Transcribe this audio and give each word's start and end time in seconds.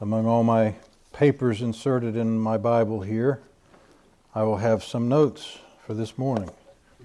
among 0.00 0.26
all 0.26 0.44
my 0.44 0.74
papers 1.12 1.60
inserted 1.60 2.14
in 2.14 2.38
my 2.38 2.56
Bible 2.56 3.00
here, 3.00 3.40
I 4.34 4.44
will 4.44 4.58
have 4.58 4.84
some 4.84 5.08
notes 5.08 5.58
for 5.84 5.94
this 5.94 6.16
morning. 6.16 6.50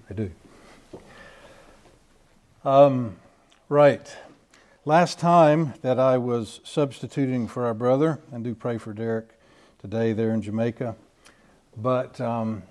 I 0.09 0.13
do. 0.13 0.31
Um, 2.63 3.15
right. 3.67 4.15
Last 4.85 5.17
time 5.17 5.73
that 5.81 5.99
I 5.99 6.17
was 6.19 6.59
substituting 6.63 7.47
for 7.47 7.65
our 7.65 7.73
brother, 7.73 8.19
and 8.31 8.43
do 8.43 8.53
pray 8.53 8.77
for 8.77 8.93
Derek 8.93 9.29
today 9.81 10.13
there 10.13 10.31
in 10.31 10.41
Jamaica, 10.41 10.95
but 11.75 12.21
um, 12.21 12.61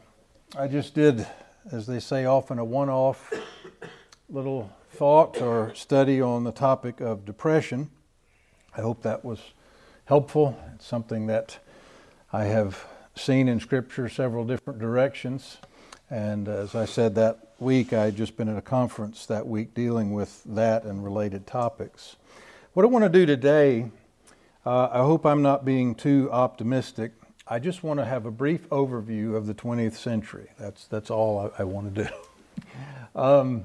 I 0.57 0.68
just 0.68 0.95
did, 0.95 1.27
as 1.73 1.86
they 1.86 1.98
say 1.98 2.27
often, 2.27 2.59
a 2.61 2.64
one 2.64 2.91
off 2.91 3.32
little 4.30 4.70
thought 4.91 5.41
or 5.43 5.75
study 5.75 6.20
on 6.20 6.45
the 6.45 6.52
topic 6.52 7.00
of 7.00 7.25
depression. 7.25 7.91
I 8.77 8.82
hope 8.82 9.02
that 9.02 9.25
was 9.25 9.41
helpful. 10.13 10.55
It's 10.75 10.85
something 10.85 11.29
that 11.29 11.59
I 12.35 12.45
have 12.45 12.85
seen 13.14 13.49
in 13.49 13.61
Scripture 13.61 14.11
several 14.11 14.45
different 14.45 14.79
directions. 14.79 15.57
And 16.11 16.49
as 16.49 16.75
I 16.75 16.85
said 16.85 17.14
that 17.14 17.53
week, 17.59 17.95
I 17.95 18.05
had 18.05 18.17
just 18.17 18.36
been 18.36 18.46
at 18.50 18.59
a 18.59 18.61
conference 18.61 19.25
that 19.25 19.46
week 19.46 19.72
dealing 19.72 20.13
with 20.13 20.43
that 20.45 20.85
and 20.85 21.03
related 21.03 21.46
topics. 21.46 22.17
What 22.75 22.85
I 22.85 22.89
want 22.89 23.07
to 23.07 23.09
do 23.09 23.25
today, 23.25 23.91
uh, 24.67 24.91
I 24.93 24.99
hope 24.99 25.25
I'm 25.25 25.41
not 25.41 25.64
being 25.64 25.95
too 25.95 26.29
optimistic. 26.31 27.13
I 27.49 27.58
just 27.58 27.83
want 27.83 27.99
to 27.99 28.05
have 28.05 28.27
a 28.27 28.31
brief 28.31 28.69
overview 28.69 29.35
of 29.35 29.47
the 29.47 29.55
20th 29.55 29.94
century. 29.94 30.50
That's, 30.58 30.89
that's 30.89 31.11
all 31.11 31.50
I, 31.57 31.63
I 31.63 31.64
want 31.64 31.94
to 31.94 32.05
do. 32.05 32.11
um, 33.19 33.64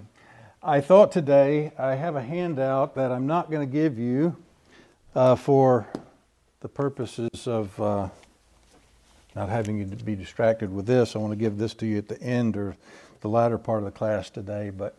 I 0.63 0.79
thought 0.79 1.11
today 1.11 1.73
I 1.77 1.95
have 1.95 2.15
a 2.15 2.23
handout 2.23 2.95
that 2.95 3.11
I'm 3.11 3.27
not 3.27 3.51
going 3.51 3.67
to 3.67 3.73
give 3.73 3.99
you 3.99 4.37
uh, 5.13 5.35
for 5.35 5.87
the 6.59 6.67
purposes 6.67 7.47
of 7.47 7.79
uh, 7.79 8.09
not 9.35 9.49
having 9.49 9.77
you 9.77 9.85
be 9.85 10.15
distracted 10.15 10.73
with 10.73 10.87
this. 10.87 11.15
I 11.15 11.19
want 11.19 11.31
to 11.31 11.37
give 11.37 11.57
this 11.57 11.75
to 11.75 11.85
you 11.85 11.99
at 11.99 12.07
the 12.07 12.19
end 12.21 12.57
or 12.57 12.75
the 13.21 13.29
latter 13.29 13.59
part 13.59 13.79
of 13.79 13.85
the 13.85 13.91
class 13.91 14.31
today. 14.31 14.71
But 14.71 14.97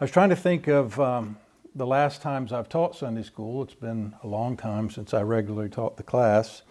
I 0.00 0.04
was 0.04 0.12
trying 0.12 0.28
to 0.28 0.36
think 0.36 0.68
of 0.68 0.98
um, 1.00 1.36
the 1.74 1.86
last 1.86 2.22
times 2.22 2.52
I've 2.52 2.68
taught 2.68 2.94
Sunday 2.94 3.24
school. 3.24 3.64
It's 3.64 3.74
been 3.74 4.14
a 4.22 4.28
long 4.28 4.56
time 4.56 4.88
since 4.88 5.12
I 5.12 5.22
regularly 5.22 5.68
taught 5.68 5.96
the 5.96 6.04
class. 6.04 6.62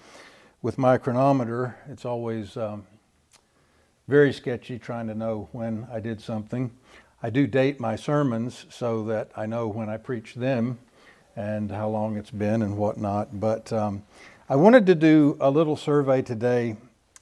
With 0.61 0.77
my 0.77 0.97
chronometer, 0.97 1.75
it's 1.89 2.05
always 2.05 2.55
um, 2.55 2.87
very 4.07 4.31
sketchy 4.31 4.79
trying 4.79 5.07
to 5.07 5.15
know 5.15 5.49
when 5.51 5.85
I 5.91 5.99
did 5.99 6.21
something. 6.21 6.71
I 7.21 7.29
do 7.29 7.45
date 7.45 7.81
my 7.81 7.97
sermons 7.97 8.67
so 8.69 9.03
that 9.05 9.31
I 9.35 9.47
know 9.47 9.67
when 9.67 9.89
I 9.89 9.97
preach 9.97 10.35
them 10.35 10.79
and 11.37 11.71
how 11.71 11.87
long 11.87 12.17
it's 12.17 12.31
been 12.31 12.63
and 12.63 12.75
whatnot. 12.75 13.39
But 13.39 13.71
um, 13.71 14.03
I 14.49 14.55
wanted 14.55 14.87
to 14.87 14.95
do 14.95 15.37
a 15.39 15.49
little 15.51 15.77
survey 15.77 16.23
today, 16.23 16.75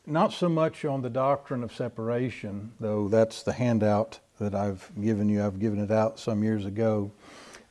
not 0.08 0.32
so 0.32 0.48
much 0.48 0.86
on 0.86 1.02
the 1.02 1.10
doctrine 1.10 1.64
of 1.64 1.76
separation, 1.76 2.72
though 2.80 3.10
that's 3.10 3.44
the 3.44 3.52
handout 3.52 4.20
that 4.40 4.56
I've 4.56 4.90
given 5.02 5.28
you. 5.28 5.44
I've 5.44 5.60
given 5.60 5.80
it 5.80 5.92
out 5.92 6.18
some 6.18 6.44
years 6.44 6.66
ago, 6.66 7.12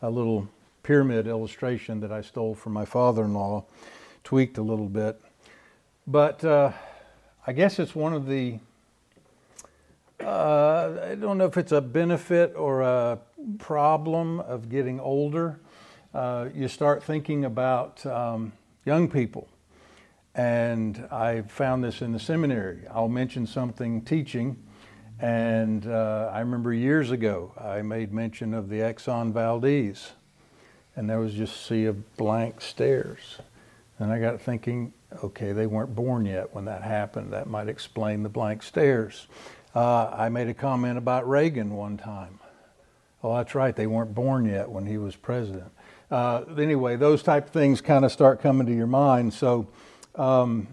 a 0.02 0.10
little 0.10 0.46
pyramid 0.82 1.26
illustration 1.26 1.98
that 2.00 2.12
I 2.12 2.20
stole 2.20 2.54
from 2.54 2.74
my 2.74 2.84
father 2.84 3.24
in 3.24 3.32
law, 3.32 3.64
tweaked 4.22 4.58
a 4.58 4.62
little 4.62 4.88
bit. 4.88 5.18
But 6.06 6.44
uh, 6.44 6.72
I 7.46 7.54
guess 7.54 7.78
it's 7.78 7.94
one 7.94 8.12
of 8.12 8.26
the 8.26 8.58
uh, 10.20 11.10
I 11.10 11.14
don't 11.16 11.38
know 11.38 11.46
if 11.46 11.56
it's 11.56 11.72
a 11.72 11.80
benefit 11.80 12.54
or 12.54 12.82
a 12.82 13.18
problem 13.58 14.40
of 14.40 14.68
getting 14.68 15.00
older. 15.00 15.58
Uh, 16.14 16.48
you 16.54 16.68
start 16.68 17.02
thinking 17.02 17.44
about 17.44 18.06
um, 18.06 18.52
young 18.84 19.08
people. 19.08 19.48
And 20.36 21.08
I 21.10 21.42
found 21.42 21.82
this 21.82 22.02
in 22.02 22.12
the 22.12 22.20
seminary. 22.20 22.82
I'll 22.88 23.08
mention 23.08 23.48
something 23.48 24.00
teaching. 24.02 24.56
And 25.18 25.88
uh, 25.88 26.30
I 26.32 26.38
remember 26.38 26.72
years 26.72 27.10
ago, 27.10 27.52
I 27.60 27.82
made 27.82 28.12
mention 28.12 28.54
of 28.54 28.68
the 28.68 28.76
Exxon 28.76 29.32
Valdez. 29.32 30.12
And 30.94 31.10
there 31.10 31.18
was 31.18 31.34
just 31.34 31.56
a 31.56 31.64
sea 31.64 31.84
of 31.86 32.16
blank 32.16 32.60
stares. 32.60 33.38
And 33.98 34.12
I 34.12 34.20
got 34.20 34.40
thinking, 34.40 34.92
okay, 35.24 35.50
they 35.50 35.66
weren't 35.66 35.96
born 35.96 36.26
yet 36.26 36.54
when 36.54 36.66
that 36.66 36.82
happened. 36.82 37.32
That 37.32 37.48
might 37.48 37.68
explain 37.68 38.22
the 38.22 38.28
blank 38.28 38.62
stares. 38.62 39.26
Uh, 39.74 40.14
I 40.16 40.28
made 40.28 40.46
a 40.46 40.54
comment 40.54 40.96
about 40.96 41.28
Reagan 41.28 41.74
one 41.74 41.96
time. 41.96 42.38
Oh, 43.24 43.34
that's 43.36 43.56
right, 43.56 43.74
they 43.74 43.88
weren't 43.88 44.14
born 44.14 44.44
yet 44.44 44.68
when 44.70 44.86
he 44.86 44.98
was 44.98 45.16
president. 45.16 45.72
Uh, 46.10 46.44
anyway, 46.58 46.96
those 46.96 47.22
type 47.22 47.46
of 47.46 47.52
things 47.52 47.80
kind 47.80 48.04
of 48.04 48.12
start 48.12 48.40
coming 48.40 48.66
to 48.66 48.74
your 48.74 48.86
mind. 48.86 49.32
So 49.32 49.68
um, 50.14 50.68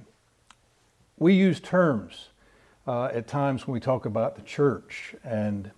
we 1.18 1.34
use 1.34 1.60
terms 1.60 2.30
uh, 2.86 3.06
at 3.06 3.28
times 3.28 3.68
when 3.68 3.74
we 3.74 3.80
talk 3.80 4.06
about 4.06 4.36
the 4.36 4.42
church 4.42 5.16
and 5.24 5.72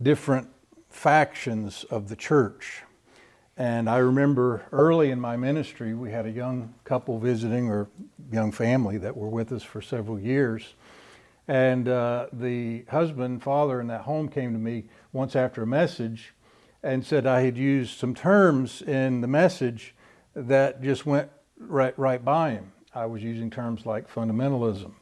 different 0.00 0.48
factions 0.88 1.84
of 1.84 2.08
the 2.08 2.16
church. 2.16 2.82
And 3.56 3.88
I 3.88 3.98
remember 3.98 4.64
early 4.72 5.10
in 5.10 5.20
my 5.20 5.36
ministry, 5.36 5.94
we 5.94 6.10
had 6.10 6.26
a 6.26 6.30
young 6.30 6.74
couple 6.84 7.18
visiting 7.18 7.68
or 7.68 7.88
young 8.32 8.50
family 8.50 8.98
that 8.98 9.16
were 9.16 9.28
with 9.28 9.52
us 9.52 9.62
for 9.62 9.80
several 9.80 10.18
years. 10.18 10.74
And 11.46 11.88
uh, 11.88 12.26
the 12.32 12.84
husband, 12.88 13.42
father 13.42 13.80
in 13.80 13.86
that 13.88 14.02
home 14.02 14.28
came 14.28 14.52
to 14.52 14.58
me 14.58 14.84
once 15.12 15.36
after 15.36 15.62
a 15.62 15.66
message 15.66 16.32
and 16.84 17.04
said 17.04 17.26
I 17.26 17.40
had 17.40 17.56
used 17.56 17.98
some 17.98 18.14
terms 18.14 18.82
in 18.82 19.22
the 19.22 19.26
message 19.26 19.94
that 20.34 20.82
just 20.82 21.06
went 21.06 21.30
right, 21.58 21.98
right 21.98 22.22
by 22.22 22.50
him. 22.50 22.72
I 22.94 23.06
was 23.06 23.22
using 23.22 23.50
terms 23.50 23.86
like 23.86 24.12
fundamentalism, 24.12 24.92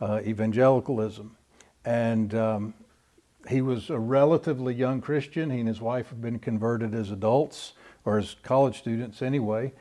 uh, 0.00 0.20
evangelicalism. 0.24 1.36
And 1.84 2.34
um, 2.36 2.74
he 3.48 3.60
was 3.60 3.90
a 3.90 3.98
relatively 3.98 4.74
young 4.74 5.00
Christian. 5.00 5.50
He 5.50 5.58
and 5.58 5.68
his 5.68 5.80
wife 5.80 6.08
had 6.08 6.22
been 6.22 6.38
converted 6.38 6.94
as 6.94 7.10
adults 7.10 7.72
or 8.04 8.16
as 8.16 8.36
college 8.44 8.78
students 8.78 9.20
anyway. 9.20 9.72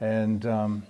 And 0.00 0.46
um, 0.46 0.84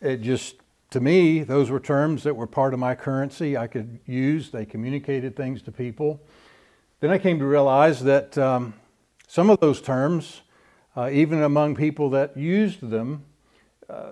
it 0.00 0.22
just 0.22 0.56
to 0.90 1.00
me, 1.00 1.42
those 1.42 1.70
were 1.70 1.80
terms 1.80 2.24
that 2.24 2.34
were 2.34 2.46
part 2.46 2.74
of 2.74 2.80
my 2.80 2.94
currency 2.96 3.56
I 3.56 3.68
could 3.68 4.00
use. 4.06 4.50
They 4.50 4.66
communicated 4.66 5.36
things 5.36 5.62
to 5.62 5.72
people. 5.72 6.20
Then 7.00 7.10
I 7.10 7.18
came 7.18 7.38
to 7.38 7.46
realize 7.46 8.02
that 8.04 8.36
um, 8.38 8.74
some 9.26 9.50
of 9.50 9.60
those 9.60 9.80
terms, 9.80 10.42
uh, 10.96 11.10
even 11.12 11.42
among 11.42 11.74
people 11.74 12.10
that 12.10 12.36
used 12.36 12.80
them, 12.80 13.24
uh, 13.88 14.10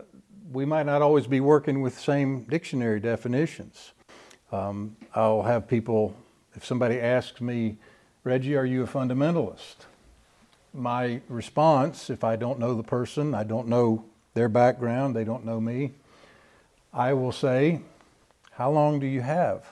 we 0.52 0.64
might 0.64 0.86
not 0.86 1.02
always 1.02 1.26
be 1.26 1.40
working 1.40 1.80
with 1.80 1.96
the 1.96 2.02
same 2.02 2.44
dictionary 2.44 3.00
definitions. 3.00 3.92
Um, 4.52 4.96
I'll 5.14 5.42
have 5.42 5.66
people, 5.66 6.14
if 6.54 6.64
somebody 6.64 7.00
asks 7.00 7.40
me, 7.40 7.76
Reggie, 8.24 8.56
are 8.56 8.64
you 8.64 8.82
a 8.82 8.86
fundamentalist? 8.86 9.76
My 10.72 11.20
response, 11.28 12.10
if 12.10 12.24
I 12.24 12.36
don't 12.36 12.58
know 12.58 12.74
the 12.74 12.82
person, 12.82 13.34
I 13.34 13.44
don't 13.44 13.68
know 13.68 14.04
their 14.34 14.48
background, 14.48 15.14
they 15.14 15.24
don't 15.24 15.44
know 15.44 15.60
me, 15.60 15.92
I 16.92 17.12
will 17.12 17.32
say, 17.32 17.80
How 18.52 18.70
long 18.70 19.00
do 19.00 19.06
you 19.06 19.20
have? 19.20 19.66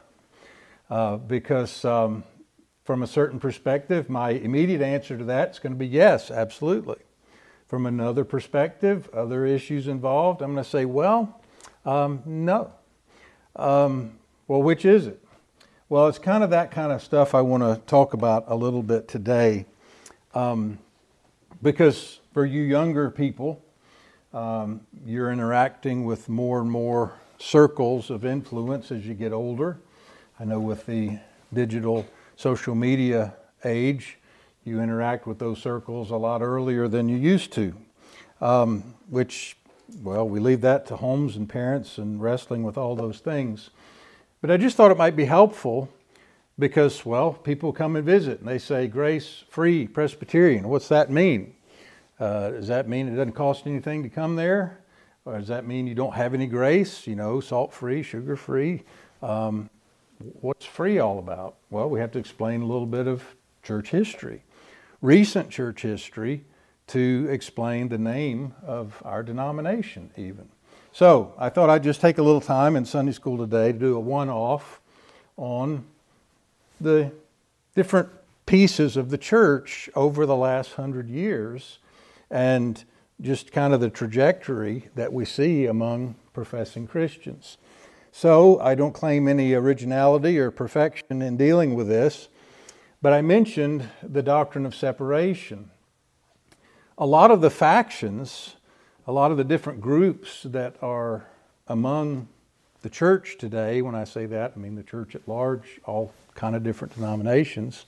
Uh, 0.91 1.16
because 1.16 1.84
um, 1.84 2.24
from 2.84 3.03
a 3.03 3.06
certain 3.06 3.38
perspective, 3.38 4.10
my 4.10 4.31
immediate 4.31 4.82
answer 4.82 5.16
to 5.16 5.25
that 5.25 5.50
is 5.50 5.59
going 5.59 5.72
to 5.72 5.78
be 5.78 5.87
yes, 5.87 6.31
absolutely. 6.31 6.98
From 7.69 7.87
another 7.87 8.25
perspective, 8.25 9.09
other 9.15 9.47
issues 9.47 9.88
involved, 9.88 10.43
I'm 10.43 10.53
going 10.53 10.65
to 10.65 10.69
say, 10.69 10.84
well, 10.84 11.41
um, 11.84 12.22
no. 12.26 12.72
Um, 13.56 14.19
well, 14.48 14.62
which 14.62 14.84
is 14.84 15.06
it? 15.06 15.22
Well, 15.88 16.09
it's 16.09 16.19
kind 16.19 16.42
of 16.42 16.50
that 16.50 16.71
kind 16.71 16.91
of 16.91 17.03
stuff 17.03 17.34
I 17.34 17.42
want 17.42 17.62
to 17.62 17.81
talk 17.87 18.15
about 18.15 18.44
a 18.48 18.56
little 18.56 18.82
bit 18.82 19.09
today. 19.09 19.66
Um, 20.34 20.78
because 21.62 22.21
for 22.32 22.44
you 22.44 22.62
younger 22.62 23.10
people, 23.10 23.62
um, 24.32 24.81
you're 25.04 25.31
interacting 25.31 26.04
with 26.04 26.28
more 26.28 26.60
and 26.60 26.71
more 26.71 27.15
circles 27.39 28.10
of 28.10 28.24
influence 28.24 28.91
as 28.91 29.06
you 29.06 29.15
get 29.15 29.33
older. 29.33 29.78
I 30.41 30.45
know 30.45 30.60
with 30.60 30.86
the 30.86 31.18
digital 31.53 32.06
social 32.42 32.74
media 32.74 33.33
age, 33.65 34.18
you 34.65 34.80
interact 34.80 35.28
with 35.28 35.39
those 35.39 35.62
circles 35.62 36.10
a 36.10 36.16
lot 36.16 36.42
earlier 36.42 36.89
than 36.89 37.09
you 37.09 37.16
used 37.16 37.53
to, 37.53 37.72
um, 38.41 38.83
which, 39.09 39.56
well, 40.03 40.28
we 40.28 40.41
leave 40.41 40.60
that 40.60 40.84
to 40.84 40.97
homes 40.97 41.36
and 41.36 41.48
parents 41.48 41.98
and 41.98 42.21
wrestling 42.21 42.65
with 42.65 42.77
all 42.77 42.97
those 42.97 43.21
things. 43.21 43.71
But 44.41 44.50
I 44.50 44.56
just 44.56 44.77
thought 44.77 44.91
it 44.91 44.97
might 44.97 45.15
be 45.15 45.24
helpful 45.24 45.89
because, 46.59 47.06
well, 47.06 47.33
people 47.33 47.72
come 47.72 47.94
and 47.94 48.04
visit 48.04 48.41
and 48.41 48.48
they 48.48 48.59
say, 48.59 48.89
Grace 48.89 49.44
Free 49.48 49.86
Presbyterian. 49.86 50.68
What's 50.68 50.89
that 50.89 51.12
mean? 51.12 51.54
Uh, 52.18 52.50
does 52.50 52.66
that 52.66 52.89
mean 52.89 53.06
it 53.06 53.15
doesn't 53.15 53.34
cost 53.34 53.68
anything 53.68 54.03
to 54.03 54.09
come 54.09 54.34
there? 54.34 54.80
Or 55.24 55.39
does 55.39 55.47
that 55.47 55.65
mean 55.65 55.86
you 55.86 55.94
don't 55.94 56.15
have 56.15 56.34
any 56.34 56.48
grace? 56.48 57.06
You 57.06 57.15
know, 57.15 57.39
salt 57.39 57.72
free, 57.72 58.03
sugar 58.03 58.34
free. 58.34 58.83
Um, 59.22 59.71
what's 60.41 60.65
free 60.65 60.98
all 60.98 61.19
about? 61.19 61.57
Well, 61.71 61.89
we 61.89 62.01
have 62.01 62.13
to 62.13 62.19
explain 62.19 62.63
a 62.63 62.66
little 62.66 62.86
bit 62.86 63.07
of 63.07 63.22
church 63.63 63.91
history, 63.91 64.42
recent 65.01 65.51
church 65.51 65.83
history, 65.83 66.45
to 66.89 67.27
explain 67.30 67.89
the 67.89 67.98
name 67.98 68.54
of 68.66 69.01
our 69.04 69.22
denomination, 69.22 70.10
even. 70.16 70.48
So 70.92 71.33
I 71.39 71.48
thought 71.48 71.71
I'd 71.71 71.83
just 71.83 72.01
take 72.01 72.19
a 72.19 72.22
little 72.22 72.41
time 72.41 72.77
in 72.77 72.84
Sunday 72.84 73.13
school 73.13 73.39
today 73.39 73.72
to 73.72 73.78
do 73.78 73.97
a 73.97 74.01
one 74.01 74.28
off 74.28 74.80
on 75.36 75.84
the 76.80 77.10
different 77.75 78.10
pieces 78.45 78.97
of 78.97 79.09
the 79.10 79.16
church 79.16 79.89
over 79.95 80.27
the 80.27 80.36
last 80.36 80.75
hundred 80.75 81.09
years 81.09 81.78
and 82.30 82.84
just 83.21 83.53
kind 83.53 83.72
of 83.72 83.80
the 83.80 83.89
trajectory 83.89 84.89
that 84.95 85.13
we 85.13 85.25
see 85.25 85.66
among 85.66 86.15
professing 86.34 86.86
Christians. 86.86 87.57
So 88.14 88.60
I 88.60 88.74
don't 88.74 88.92
claim 88.92 89.26
any 89.26 89.54
originality 89.54 90.38
or 90.38 90.50
perfection 90.50 91.22
in 91.22 91.38
dealing 91.38 91.74
with 91.74 91.88
this, 91.88 92.28
but 93.00 93.14
I 93.14 93.22
mentioned 93.22 93.88
the 94.03 94.22
doctrine 94.22 94.66
of 94.66 94.74
separation. 94.74 95.70
A 96.98 97.06
lot 97.06 97.30
of 97.30 97.41
the 97.41 97.48
factions, 97.48 98.56
a 99.06 99.12
lot 99.12 99.30
of 99.30 99.38
the 99.38 99.44
different 99.44 99.80
groups 99.80 100.42
that 100.44 100.76
are 100.82 101.26
among 101.66 102.28
the 102.82 102.91
church 102.91 103.38
today, 103.38 103.80
when 103.80 103.94
I 103.94 104.04
say 104.04 104.26
that, 104.26 104.53
I 104.54 104.58
mean 104.58 104.74
the 104.74 104.82
church 104.82 105.15
at 105.15 105.26
large, 105.26 105.80
all 105.86 106.12
kind 106.34 106.54
of 106.54 106.62
different 106.62 106.94
denominations. 106.94 107.86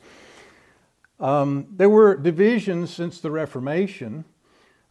Um, 1.20 1.66
there 1.70 1.90
were 1.90 2.16
divisions 2.16 2.92
since 2.92 3.20
the 3.20 3.30
Reformation 3.30 4.24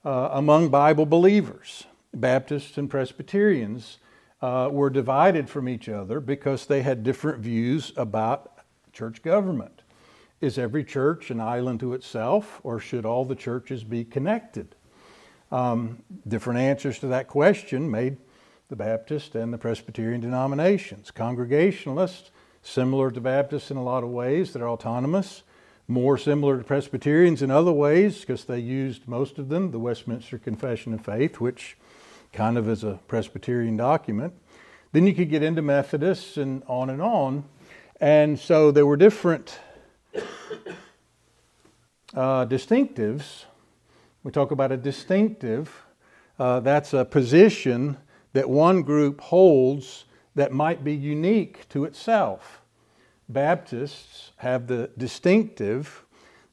uh, 0.05 0.29
among 0.31 0.69
Bible 0.69 1.07
believers. 1.07 1.85
Baptists 2.13 2.77
and 2.77 2.87
Presbyterians 2.87 3.97
uh, 4.43 4.67
were 4.69 4.89
divided 4.89 5.49
from 5.49 5.69
each 5.69 5.87
other 5.87 6.19
because 6.19 6.65
they 6.65 6.81
had 6.81 7.01
different 7.01 7.39
views 7.39 7.93
about 7.95 8.57
church 8.91 9.23
government. 9.23 9.83
Is 10.41 10.57
every 10.57 10.83
church 10.83 11.31
an 11.31 11.39
island 11.39 11.79
to 11.79 11.93
itself, 11.93 12.59
or 12.61 12.77
should 12.77 13.05
all 13.05 13.23
the 13.23 13.35
churches 13.35 13.85
be 13.85 14.03
connected? 14.03 14.75
Um, 15.49 16.03
different 16.27 16.59
answers 16.59 16.99
to 16.99 17.07
that 17.07 17.29
question 17.29 17.89
made 17.89 18.17
the 18.67 18.75
Baptist 18.75 19.33
and 19.33 19.53
the 19.53 19.57
Presbyterian 19.57 20.19
denominations. 20.19 21.09
Congregationalists, 21.09 22.29
similar 22.61 23.11
to 23.11 23.21
Baptists 23.21 23.71
in 23.71 23.77
a 23.77 23.83
lot 23.83 24.03
of 24.03 24.09
ways, 24.09 24.51
that 24.51 24.61
are 24.61 24.67
autonomous, 24.67 25.43
more 25.87 26.17
similar 26.17 26.57
to 26.57 26.65
Presbyterians 26.65 27.41
in 27.41 27.49
other 27.49 27.71
ways, 27.71 28.19
because 28.19 28.43
they 28.43 28.59
used 28.59 29.07
most 29.07 29.39
of 29.39 29.47
them, 29.47 29.71
the 29.71 29.79
Westminster 29.79 30.37
Confession 30.37 30.93
of 30.93 31.05
Faith, 31.05 31.39
which 31.39 31.77
kind 32.33 32.57
of 32.57 32.67
as 32.67 32.83
a 32.83 32.99
Presbyterian 33.07 33.77
document. 33.77 34.33
Then 34.91 35.07
you 35.07 35.13
could 35.13 35.29
get 35.29 35.43
into 35.43 35.61
Methodists 35.61 36.37
and 36.37 36.63
on 36.67 36.89
and 36.89 37.01
on. 37.01 37.45
And 38.01 38.37
so 38.37 38.71
there 38.71 38.85
were 38.85 38.97
different 38.97 39.59
uh, 42.13 42.45
distinctives. 42.47 43.45
We 44.23 44.31
talk 44.31 44.51
about 44.51 44.71
a 44.71 44.77
distinctive, 44.77 45.83
uh, 46.39 46.59
that's 46.61 46.93
a 46.93 47.05
position 47.05 47.97
that 48.33 48.49
one 48.49 48.81
group 48.81 49.21
holds 49.21 50.05
that 50.35 50.51
might 50.51 50.83
be 50.83 50.93
unique 50.93 51.69
to 51.69 51.85
itself. 51.85 52.61
Baptists 53.29 54.31
have 54.37 54.67
the 54.67 54.89
distinctive 54.97 56.03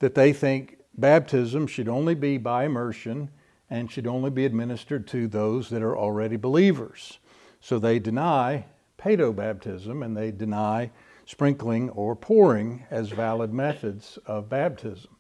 that 0.01 0.15
they 0.15 0.33
think 0.33 0.79
baptism 0.97 1.67
should 1.67 1.89
only 1.89 2.15
be 2.15 2.37
by 2.37 2.65
immersion 2.65 3.31
and 3.71 3.91
should 3.91 4.07
only 4.07 4.31
be 4.31 4.45
administered 4.45 5.07
to 5.07 5.29
those 5.29 5.71
that 5.71 5.83
are 5.83 5.97
already 5.97 6.37
believers. 6.37 7.19
So 7.61 7.79
they 7.79 7.99
deny 7.99 8.67
paedobaptism 8.99 10.05
and 10.05 10.17
they 10.17 10.33
deny 10.33 10.91
sprinkling 11.25 11.89
or 11.91 12.17
pouring 12.17 12.85
as 12.91 13.11
valid 13.11 13.53
methods 13.53 14.19
of 14.27 14.49
baptism. 14.49 15.15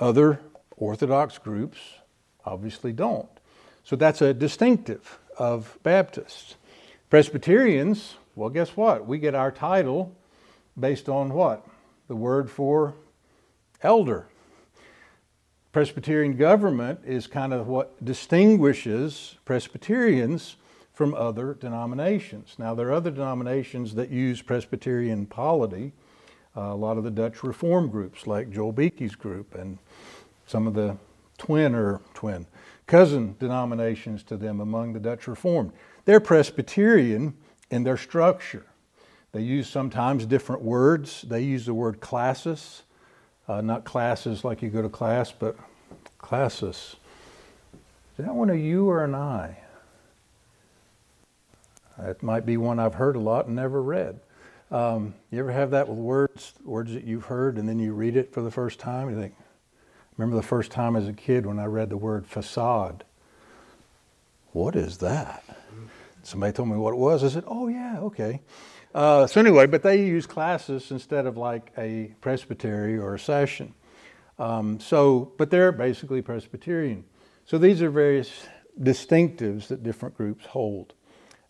Other 0.00 0.40
Orthodox 0.76 1.38
groups 1.38 1.78
obviously 2.44 2.92
don't. 2.92 3.28
So 3.84 3.94
that's 3.94 4.20
a 4.20 4.34
distinctive 4.34 5.20
of 5.38 5.78
Baptists. 5.82 6.56
Presbyterians, 7.10 8.16
well, 8.34 8.48
guess 8.48 8.76
what? 8.76 9.06
We 9.06 9.18
get 9.18 9.34
our 9.34 9.52
title 9.52 10.16
based 10.78 11.08
on 11.08 11.32
what? 11.32 11.66
The 12.08 12.16
word 12.16 12.50
for 12.50 12.94
elder. 13.82 14.26
Presbyterian 15.72 16.36
government 16.36 17.00
is 17.04 17.26
kind 17.26 17.54
of 17.54 17.66
what 17.66 18.04
distinguishes 18.04 19.36
Presbyterians 19.46 20.56
from 20.92 21.14
other 21.14 21.54
denominations. 21.54 22.56
Now, 22.58 22.74
there 22.74 22.88
are 22.88 22.92
other 22.92 23.10
denominations 23.10 23.94
that 23.94 24.10
use 24.10 24.42
Presbyterian 24.42 25.24
polity. 25.24 25.92
Uh, 26.54 26.60
a 26.60 26.74
lot 26.74 26.98
of 26.98 27.04
the 27.04 27.10
Dutch 27.10 27.42
Reform 27.42 27.88
groups, 27.88 28.26
like 28.26 28.50
Joel 28.50 28.72
Beeke's 28.72 29.14
group, 29.14 29.54
and 29.54 29.78
some 30.46 30.66
of 30.66 30.74
the 30.74 30.98
twin 31.38 31.74
or 31.74 32.02
twin 32.12 32.46
cousin 32.86 33.34
denominations 33.38 34.22
to 34.24 34.36
them 34.36 34.60
among 34.60 34.92
the 34.92 35.00
Dutch 35.00 35.26
Reformed. 35.26 35.72
They're 36.04 36.20
Presbyterian 36.20 37.34
in 37.70 37.84
their 37.84 37.96
structure. 37.96 38.66
They 39.32 39.40
use 39.40 39.66
sometimes 39.66 40.26
different 40.26 40.60
words. 40.60 41.22
They 41.22 41.40
use 41.40 41.64
the 41.64 41.72
word 41.72 42.00
classis, 42.00 42.82
uh, 43.52 43.60
not 43.60 43.84
classes 43.84 44.44
like 44.44 44.62
you 44.62 44.70
go 44.70 44.80
to 44.80 44.88
class, 44.88 45.32
but 45.32 45.56
classis. 46.18 46.96
Is 48.18 48.24
that 48.24 48.34
one 48.34 48.48
a 48.50 48.54
you 48.54 48.88
or 48.88 49.04
an 49.04 49.14
I? 49.14 49.58
That 51.98 52.22
might 52.22 52.46
be 52.46 52.56
one 52.56 52.78
I've 52.78 52.94
heard 52.94 53.14
a 53.14 53.20
lot 53.20 53.46
and 53.46 53.56
never 53.56 53.82
read. 53.82 54.20
Um, 54.70 55.14
you 55.30 55.38
ever 55.38 55.52
have 55.52 55.70
that 55.72 55.86
with 55.86 55.98
words, 55.98 56.54
words 56.64 56.94
that 56.94 57.04
you've 57.04 57.26
heard, 57.26 57.58
and 57.58 57.68
then 57.68 57.78
you 57.78 57.92
read 57.92 58.16
it 58.16 58.32
for 58.32 58.40
the 58.40 58.50
first 58.50 58.78
time? 58.78 59.10
You 59.10 59.16
think, 59.16 59.34
remember 60.16 60.36
the 60.36 60.46
first 60.46 60.70
time 60.70 60.96
as 60.96 61.06
a 61.06 61.12
kid 61.12 61.44
when 61.44 61.58
I 61.58 61.66
read 61.66 61.90
the 61.90 61.98
word 61.98 62.26
facade? 62.26 63.04
What 64.52 64.74
is 64.76 64.98
that? 64.98 65.44
Somebody 66.22 66.52
told 66.54 66.70
me 66.70 66.76
what 66.76 66.94
it 66.94 66.98
was. 66.98 67.22
I 67.22 67.28
said, 67.28 67.44
oh, 67.46 67.68
yeah, 67.68 67.98
okay. 68.00 68.40
Uh, 68.94 69.26
so 69.26 69.40
anyway, 69.40 69.66
but 69.66 69.82
they 69.82 70.04
use 70.04 70.26
classis 70.26 70.90
instead 70.90 71.26
of 71.26 71.36
like 71.36 71.72
a 71.78 72.12
presbytery 72.20 72.98
or 72.98 73.14
a 73.14 73.18
session. 73.18 73.74
Um, 74.38 74.80
so, 74.80 75.32
but 75.38 75.50
they're 75.50 75.72
basically 75.72 76.20
Presbyterian. 76.20 77.04
So 77.46 77.58
these 77.58 77.80
are 77.80 77.90
various 77.90 78.46
distinctives 78.80 79.68
that 79.68 79.82
different 79.82 80.16
groups 80.16 80.44
hold. 80.46 80.94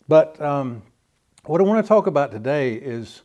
But 0.07 0.39
um, 0.41 0.83
what 1.45 1.59
I 1.59 1.63
want 1.63 1.83
to 1.83 1.87
talk 1.87 2.07
about 2.07 2.31
today 2.31 2.73
is 2.73 3.21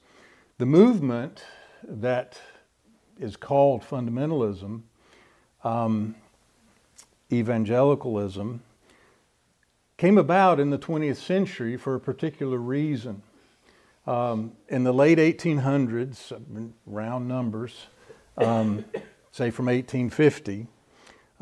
the 0.59 0.67
movement 0.67 1.45
that 1.85 2.41
is 3.19 3.37
called 3.37 3.83
fundamentalism, 3.83 4.83
um, 5.65 6.15
evangelicalism, 7.33 8.63
came 9.97 10.19
about 10.19 10.61
in 10.61 10.71
the 10.71 10.79
20th 10.79 11.17
century 11.17 11.77
for 11.77 11.95
a 11.95 12.01
particular 12.01 12.59
reason. 12.59 13.23
Um, 14.09 14.53
in 14.71 14.85
the 14.85 14.93
late 14.93 15.19
1800s, 15.19 16.33
round 16.87 17.29
numbers, 17.29 17.75
um, 18.39 18.87
say 19.33 19.51
from 19.51 19.67
1850, 19.67 20.67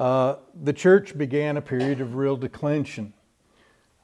uh, 0.01 0.35
the 0.65 0.73
church 0.73 1.17
began 1.17 1.59
a 1.59 1.63
period 1.63 2.01
of 2.01 2.17
real 2.17 2.37
declension. 2.37 3.13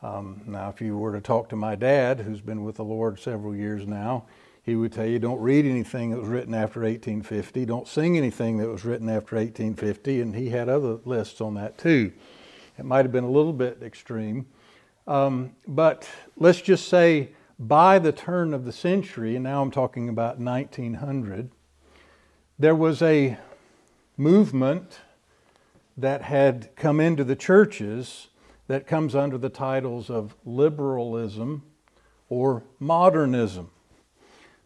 Um, 0.00 0.42
now, 0.46 0.68
if 0.68 0.80
you 0.80 0.96
were 0.96 1.12
to 1.12 1.20
talk 1.20 1.48
to 1.48 1.56
my 1.56 1.74
dad, 1.74 2.20
who's 2.20 2.40
been 2.40 2.62
with 2.62 2.76
the 2.76 2.84
Lord 2.84 3.18
several 3.18 3.52
years 3.52 3.84
now, 3.84 4.26
he 4.62 4.76
would 4.76 4.92
tell 4.92 5.06
you 5.06 5.18
don't 5.18 5.40
read 5.40 5.66
anything 5.66 6.12
that 6.12 6.20
was 6.20 6.28
written 6.28 6.54
after 6.54 6.82
1850, 6.82 7.64
don't 7.64 7.88
sing 7.88 8.16
anything 8.16 8.58
that 8.58 8.68
was 8.68 8.84
written 8.84 9.08
after 9.08 9.34
1850, 9.34 10.20
and 10.20 10.36
he 10.36 10.50
had 10.50 10.68
other 10.68 11.00
lists 11.04 11.40
on 11.40 11.54
that 11.54 11.78
too. 11.78 12.12
It 12.78 12.84
might 12.84 13.04
have 13.04 13.10
been 13.10 13.24
a 13.24 13.30
little 13.30 13.52
bit 13.52 13.82
extreme. 13.82 14.46
Um, 15.08 15.56
but 15.66 16.08
let's 16.36 16.60
just 16.60 16.86
say 16.88 17.30
by 17.68 18.00
the 18.00 18.10
turn 18.10 18.52
of 18.52 18.64
the 18.64 18.72
century, 18.72 19.36
and 19.36 19.44
now 19.44 19.62
I'm 19.62 19.70
talking 19.70 20.08
about 20.08 20.40
1900, 20.40 21.52
there 22.58 22.74
was 22.74 23.00
a 23.00 23.38
movement 24.16 24.98
that 25.96 26.22
had 26.22 26.74
come 26.74 26.98
into 26.98 27.22
the 27.22 27.36
churches 27.36 28.28
that 28.66 28.88
comes 28.88 29.14
under 29.14 29.38
the 29.38 29.48
titles 29.48 30.10
of 30.10 30.34
liberalism 30.44 31.62
or 32.28 32.64
modernism. 32.80 33.70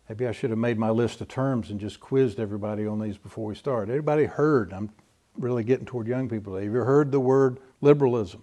Maybe 0.09 0.27
I 0.27 0.33
should 0.33 0.51
have 0.51 0.59
made 0.59 0.79
my 0.79 0.91
list 0.91 1.21
of 1.21 1.29
terms 1.29 1.71
and 1.71 1.79
just 1.79 2.01
quizzed 2.01 2.41
everybody 2.41 2.87
on 2.87 2.99
these 2.99 3.19
before 3.19 3.45
we 3.45 3.55
start. 3.55 3.91
Everybody 3.91 4.25
heard? 4.25 4.73
I'm 4.73 4.91
really 5.37 5.65
getting 5.65 5.85
toward 5.85 6.07
young 6.07 6.31
people. 6.31 6.55
Have 6.55 6.65
you 6.65 6.71
heard 6.71 7.13
the 7.13 7.21
word 7.21 7.59
liberalism, 7.83 8.43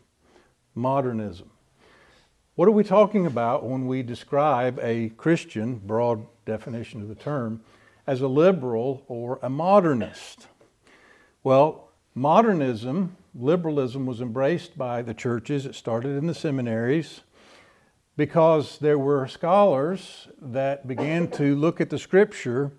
modernism? 0.75 1.49
What 2.55 2.67
are 2.67 2.71
we 2.71 2.83
talking 2.83 3.25
about 3.25 3.65
when 3.65 3.87
we 3.87 4.03
describe 4.03 4.79
a 4.79 5.09
Christian, 5.17 5.81
broad 5.83 6.23
definition 6.45 7.01
of 7.01 7.07
the 7.07 7.15
term, 7.15 7.61
as 8.05 8.21
a 8.21 8.27
liberal 8.27 9.03
or 9.07 9.39
a 9.41 9.49
modernist? 9.49 10.47
Well, 11.43 11.89
modernism, 12.13 13.17
liberalism, 13.33 14.05
was 14.05 14.21
embraced 14.21 14.77
by 14.77 15.01
the 15.01 15.15
churches. 15.15 15.65
It 15.65 15.73
started 15.73 16.15
in 16.15 16.27
the 16.27 16.35
seminaries 16.35 17.21
because 18.17 18.77
there 18.77 18.99
were 18.99 19.27
scholars 19.27 20.27
that 20.39 20.87
began 20.87 21.29
to 21.29 21.55
look 21.55 21.81
at 21.81 21.89
the 21.89 21.97
scripture 21.97 22.71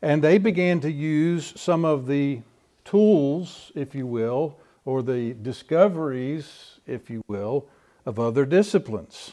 and 0.00 0.22
they 0.22 0.38
began 0.38 0.78
to 0.78 0.92
use 0.92 1.60
some 1.60 1.84
of 1.84 2.06
the 2.06 2.42
tools, 2.84 3.72
if 3.74 3.96
you 3.96 4.06
will, 4.06 4.60
or 4.84 5.02
the 5.02 5.34
discoveries, 5.42 6.78
if 6.86 7.10
you 7.10 7.20
will, 7.26 7.68
of 8.08 8.18
other 8.18 8.46
disciplines, 8.46 9.32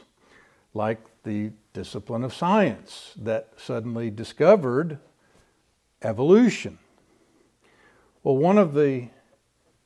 like 0.74 1.00
the 1.24 1.50
discipline 1.72 2.26
of 2.26 2.34
science 2.34 3.14
that 3.16 3.48
suddenly 3.56 4.12
discovered 4.12 5.00
evolution. 6.02 6.78
Well, 8.22 8.36
one 8.36 8.58
of 8.58 8.74
the 8.74 9.08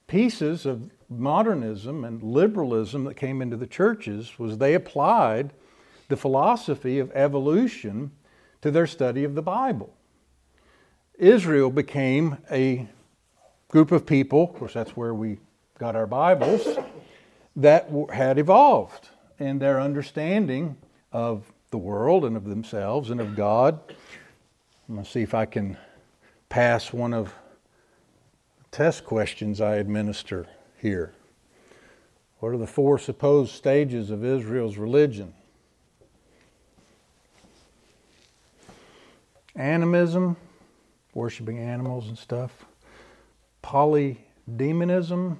pieces 0.07 0.65
of 0.65 0.89
modernism 1.07 2.03
and 2.03 2.23
liberalism 2.23 3.03
that 3.03 3.13
came 3.13 3.43
into 3.43 3.57
the 3.57 3.67
churches 3.67 4.39
was 4.39 4.57
they 4.57 4.73
applied 4.73 5.53
the 6.07 6.17
philosophy 6.17 6.97
of 6.97 7.11
evolution 7.13 8.09
to 8.63 8.71
their 8.71 8.87
study 8.87 9.23
of 9.23 9.35
the 9.35 9.43
Bible. 9.43 9.93
Israel 11.19 11.69
became 11.69 12.39
a 12.49 12.87
group 13.67 13.91
of 13.91 14.07
people, 14.07 14.45
of 14.45 14.53
course, 14.55 14.73
that's 14.73 14.97
where 14.97 15.13
we 15.13 15.37
got 15.77 15.95
our 15.95 16.07
Bibles, 16.07 16.78
that 17.59 17.91
had 18.13 18.39
evolved 18.39 19.09
in 19.37 19.59
their 19.59 19.81
understanding 19.81 20.77
of 21.11 21.51
the 21.71 21.77
world 21.77 22.23
and 22.23 22.37
of 22.37 22.45
themselves 22.45 23.09
and 23.09 23.19
of 23.19 23.35
God. 23.35 23.79
I'm 24.87 24.95
going 24.95 25.05
to 25.05 25.11
see 25.11 25.21
if 25.21 25.33
I 25.33 25.45
can 25.45 25.77
pass 26.47 26.93
one 26.93 27.13
of 27.13 27.33
the 28.57 28.65
test 28.71 29.03
questions 29.03 29.59
I 29.59 29.75
administer 29.75 30.47
here. 30.77 31.13
What 32.39 32.53
are 32.53 32.57
the 32.57 32.65
four 32.65 32.97
supposed 32.97 33.51
stages 33.51 34.09
of 34.09 34.23
Israel's 34.23 34.77
religion? 34.77 35.33
Animism, 39.57 40.37
worshiping 41.13 41.59
animals 41.59 42.07
and 42.07 42.17
stuff. 42.17 42.65
Polydemonism, 43.61 45.35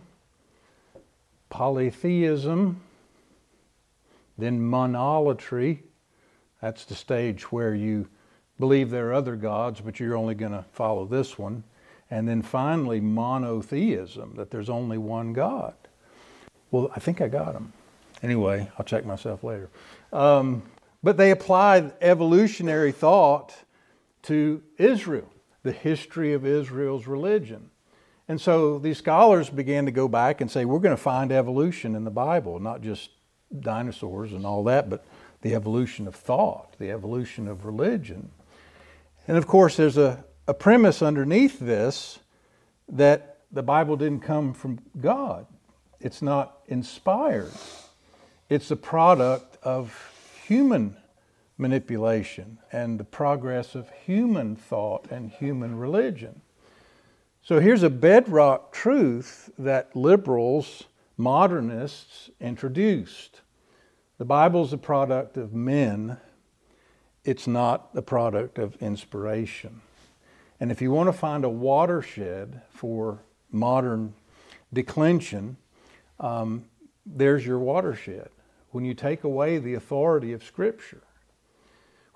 polytheism, 1.49 2.81
then 4.37 4.59
monolatry. 4.59 5.79
That's 6.61 6.85
the 6.85 6.95
stage 6.95 7.51
where 7.51 7.73
you 7.73 8.07
believe 8.59 8.89
there 8.89 9.09
are 9.09 9.13
other 9.13 9.35
gods, 9.35 9.81
but 9.81 9.99
you're 9.99 10.15
only 10.15 10.35
going 10.35 10.51
to 10.51 10.65
follow 10.73 11.05
this 11.05 11.37
one. 11.37 11.63
And 12.11 12.27
then 12.27 12.41
finally, 12.41 12.99
monotheism, 12.99 14.35
that 14.35 14.51
there's 14.51 14.69
only 14.69 14.97
one 14.97 15.33
God. 15.33 15.75
Well, 16.71 16.91
I 16.95 16.99
think 16.99 17.21
I 17.21 17.27
got 17.27 17.53
them. 17.53 17.73
Anyway, 18.21 18.69
I'll 18.77 18.85
check 18.85 19.05
myself 19.05 19.43
later. 19.43 19.69
Um, 20.11 20.63
but 21.01 21.17
they 21.17 21.31
applied 21.31 21.93
evolutionary 22.01 22.91
thought 22.91 23.55
to 24.23 24.61
Israel, 24.77 25.31
the 25.63 25.71
history 25.71 26.33
of 26.33 26.45
Israel's 26.45 27.07
religion. 27.07 27.69
And 28.29 28.39
so 28.39 28.77
these 28.77 28.99
scholars 28.99 29.49
began 29.49 29.85
to 29.85 29.91
go 29.91 30.07
back 30.07 30.39
and 30.39 30.51
say, 30.51 30.63
we're 30.63 30.79
going 30.79 30.95
to 30.95 31.01
find 31.01 31.31
evolution 31.31 31.95
in 31.95 32.03
the 32.03 32.11
Bible, 32.11 32.59
not 32.59 32.81
just 32.81 33.09
dinosaurs 33.59 34.33
and 34.33 34.45
all 34.45 34.63
that, 34.65 34.87
but 34.87 35.03
the 35.41 35.55
evolution 35.55 36.07
of 36.07 36.13
thought, 36.13 36.75
the 36.77 36.91
evolution 36.91 37.47
of 37.47 37.65
religion. 37.65 38.29
And 39.27 39.35
of 39.35 39.47
course, 39.47 39.77
there's 39.77 39.97
a, 39.97 40.23
a 40.47 40.53
premise 40.53 41.01
underneath 41.01 41.57
this 41.57 42.19
that 42.87 43.39
the 43.51 43.63
Bible 43.63 43.97
didn't 43.97 44.21
come 44.21 44.53
from 44.53 44.79
God. 45.01 45.47
It's 45.99 46.21
not 46.21 46.59
inspired. 46.67 47.51
It's 48.47 48.69
a 48.69 48.75
product 48.75 49.57
of 49.63 50.13
human 50.45 50.95
manipulation 51.57 52.59
and 52.71 52.99
the 52.99 53.03
progress 53.03 53.73
of 53.73 53.89
human 54.05 54.55
thought 54.55 55.07
and 55.09 55.31
human 55.31 55.79
religion. 55.79 56.41
So 57.49 57.59
here's 57.59 57.81
a 57.81 57.89
bedrock 57.89 58.71
truth 58.71 59.49
that 59.57 59.95
liberals, 59.95 60.83
modernists 61.17 62.29
introduced. 62.39 63.41
The 64.19 64.25
Bible 64.25 64.63
is 64.65 64.71
a 64.71 64.77
product 64.77 65.35
of 65.35 65.51
men, 65.51 66.17
it's 67.25 67.47
not 67.47 67.95
the 67.95 68.03
product 68.03 68.59
of 68.59 68.75
inspiration. 68.75 69.81
And 70.59 70.69
if 70.69 70.79
you 70.79 70.91
want 70.91 71.07
to 71.07 71.11
find 71.11 71.43
a 71.43 71.49
watershed 71.49 72.61
for 72.69 73.23
modern 73.51 74.13
declension, 74.71 75.57
um, 76.19 76.65
there's 77.03 77.47
your 77.47 77.57
watershed. 77.57 78.29
When 78.69 78.85
you 78.85 78.93
take 78.93 79.23
away 79.23 79.57
the 79.57 79.73
authority 79.73 80.33
of 80.33 80.43
Scripture, 80.43 81.01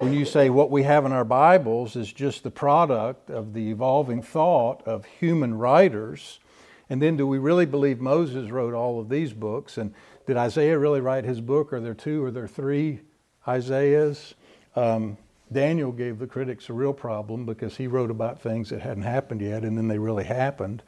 when 0.04 0.12
you 0.14 0.26
say 0.26 0.50
what 0.50 0.70
we 0.70 0.84
have 0.84 1.06
in 1.06 1.14
our 1.14 1.24
Bibles 1.24 1.96
is 1.96 2.12
just 2.12 2.44
the 2.44 2.52
product 2.52 3.30
of 3.30 3.54
the 3.54 3.72
evolving 3.72 4.22
thought 4.22 4.86
of 4.86 5.06
human 5.06 5.58
writers, 5.58 6.42
and 6.90 7.02
then 7.02 7.16
do 7.16 7.26
we 7.26 7.38
really 7.38 7.66
believe 7.66 8.02
Moses 8.02 8.52
wrote 8.52 8.74
all 8.74 9.00
of 9.00 9.08
these 9.08 9.32
books? 9.32 9.78
And 9.78 9.94
did 10.28 10.36
Isaiah 10.36 10.78
really 10.78 11.00
write 11.00 11.24
his 11.24 11.40
book? 11.40 11.72
Are 11.72 11.80
there 11.80 11.94
two 11.94 12.22
or 12.22 12.32
there 12.32 12.50
three 12.50 13.00
Isaiahs? 13.48 14.34
Um, 14.76 15.18
Daniel 15.50 15.94
gave 15.94 16.20
the 16.20 16.28
critics 16.28 16.68
a 16.68 16.74
real 16.74 16.94
problem 16.94 17.46
because 17.46 17.78
he 17.78 17.88
wrote 17.88 18.12
about 18.12 18.42
things 18.42 18.72
that 18.72 18.82
hadn't 18.82 19.04
happened 19.04 19.40
yet, 19.40 19.64
and 19.64 19.78
then 19.78 19.88
they 19.88 20.00
really 20.00 20.26
happened. 20.26 20.84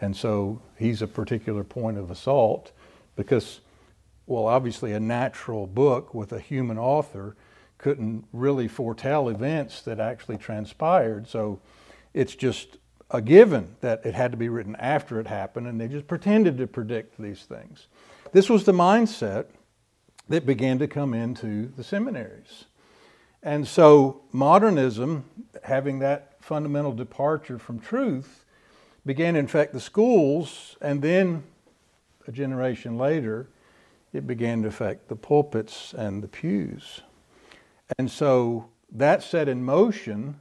And 0.00 0.16
so 0.16 0.62
he's 0.78 1.02
a 1.02 1.08
particular 1.08 1.64
point 1.64 1.98
of 1.98 2.12
assault 2.12 2.70
because, 3.16 3.58
well, 4.26 4.46
obviously, 4.46 4.92
a 4.92 5.00
natural 5.00 5.66
book 5.66 6.14
with 6.14 6.32
a 6.32 6.38
human 6.38 6.78
author 6.78 7.34
couldn't 7.82 8.24
really 8.32 8.68
foretell 8.68 9.28
events 9.28 9.82
that 9.82 10.00
actually 10.00 10.38
transpired. 10.38 11.28
So 11.28 11.60
it's 12.14 12.34
just 12.34 12.78
a 13.10 13.20
given 13.20 13.76
that 13.80 14.06
it 14.06 14.14
had 14.14 14.30
to 14.30 14.38
be 14.38 14.48
written 14.48 14.76
after 14.76 15.20
it 15.20 15.26
happened, 15.26 15.66
and 15.66 15.80
they 15.80 15.88
just 15.88 16.06
pretended 16.06 16.56
to 16.58 16.66
predict 16.66 17.20
these 17.20 17.42
things. 17.42 17.88
This 18.32 18.48
was 18.48 18.64
the 18.64 18.72
mindset 18.72 19.46
that 20.28 20.46
began 20.46 20.78
to 20.78 20.86
come 20.86 21.12
into 21.12 21.66
the 21.76 21.84
seminaries. 21.84 22.64
And 23.42 23.66
so 23.66 24.22
modernism, 24.30 25.24
having 25.64 25.98
that 25.98 26.36
fundamental 26.40 26.92
departure 26.92 27.58
from 27.58 27.80
truth, 27.80 28.44
began 29.04 29.34
to 29.34 29.40
infect 29.40 29.72
the 29.72 29.80
schools, 29.80 30.76
and 30.80 31.02
then 31.02 31.42
a 32.28 32.32
generation 32.32 32.96
later, 32.96 33.48
it 34.12 34.26
began 34.26 34.62
to 34.62 34.68
affect 34.68 35.08
the 35.08 35.16
pulpits 35.16 35.92
and 35.92 36.22
the 36.22 36.28
pews. 36.28 37.00
And 37.98 38.10
so 38.10 38.68
that 38.90 39.22
set 39.22 39.48
in 39.48 39.64
motion 39.64 40.36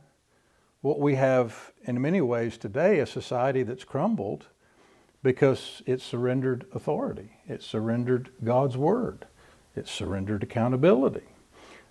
what 0.81 0.99
we 0.99 1.15
have 1.15 1.71
in 1.83 2.01
many 2.01 2.21
ways 2.21 2.57
today 2.57 2.99
a 2.99 3.05
society 3.05 3.63
that's 3.63 3.83
crumbled 3.83 4.47
because 5.23 5.83
it 5.85 6.01
surrendered 6.01 6.65
authority, 6.73 7.29
it 7.47 7.61
surrendered 7.61 8.31
God's 8.43 8.75
word, 8.75 9.27
it 9.75 9.87
surrendered 9.87 10.43
accountability. 10.43 11.27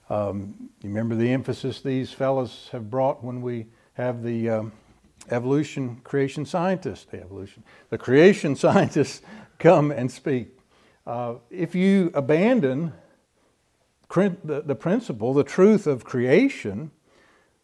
Um, 0.09 0.71
you 0.83 0.89
remember 0.89 1.15
the 1.15 1.33
emphasis 1.33 1.81
these 1.81 2.13
fellows 2.13 2.69
have 2.73 2.91
brought 2.91 3.23
when 3.23 3.41
we 3.41 3.67
have 3.95 4.25
the 4.25 4.51
um, 4.51 4.73
evolution 5.31 6.01
creation 6.03 6.45
scientists, 6.45 7.05
the 7.05 7.21
evolution, 7.21 7.63
the 7.91 7.99
creation 7.99 8.57
scientists 8.57 9.23
come 9.61 9.93
and 9.93 10.11
speak. 10.11 10.49
Uh, 11.07 11.35
if 11.51 11.75
you 11.75 12.11
abandon 12.15 12.93
the, 14.11 14.77
principle, 14.79 15.33
the 15.33 15.45
truth 15.45 15.87
of 15.87 16.05
creation, 16.05 16.91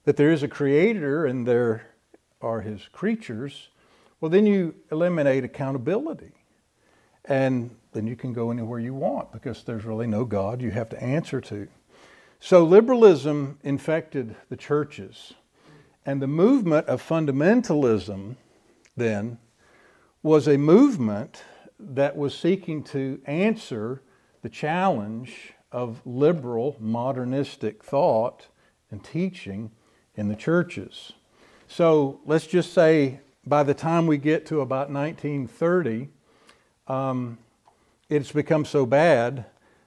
that 0.05 0.17
there 0.17 0.31
is 0.31 0.43
a 0.43 0.49
creator 0.49 1.27
and 1.27 1.47
there 1.47 1.89
are 2.41 2.61
his 2.61 2.89
creatures, 2.93 3.69
well, 4.21 4.31
then 4.31 4.47
you 4.47 4.75
eliminate 4.91 5.45
accountability. 5.45 6.33
And 7.25 7.71
then 7.93 8.07
you 8.07 8.15
can 8.15 8.33
go 8.33 8.51
anywhere 8.51 8.79
you 8.79 8.95
want 8.95 9.33
because 9.33 9.65
there's 9.65 9.85
really 9.85 10.07
no 10.07 10.25
God 10.25 10.63
you 10.63 10.71
have 10.71 10.89
to 10.91 11.03
answer 11.03 11.41
to. 11.43 11.67
So 12.39 12.65
liberalism 12.65 13.59
infected 13.65 14.37
the 14.49 14.57
churches. 14.57 15.35
And 16.05 16.23
the 16.23 16.29
movement 16.29 16.87
of 16.87 17.07
fundamentalism 17.07 18.37
then 18.97 19.39
was 20.23 20.47
a 20.47 20.57
movement 20.57 21.43
that 21.81 22.17
was 22.17 22.39
seeking 22.39 22.85
to 22.85 23.21
answer 23.27 24.03
the 24.43 24.49
challenge 24.49 25.53
of 25.77 26.01
liberal 26.07 26.75
modernistic 26.81 27.85
thought 27.85 28.47
and 28.91 29.05
teaching 29.05 29.71
in 30.15 30.27
the 30.27 30.35
churches. 30.35 31.13
So 31.69 32.19
let's 32.25 32.47
just 32.47 32.73
say 32.73 33.21
by 33.45 33.63
the 33.63 33.75
time 33.75 34.07
we 34.07 34.17
get 34.17 34.47
to 34.47 34.63
about 34.63 34.91
1930, 34.91 36.09
um, 36.89 37.37
it's 38.09 38.33
become 38.33 38.65
so 38.65 38.87
bad 38.87 39.45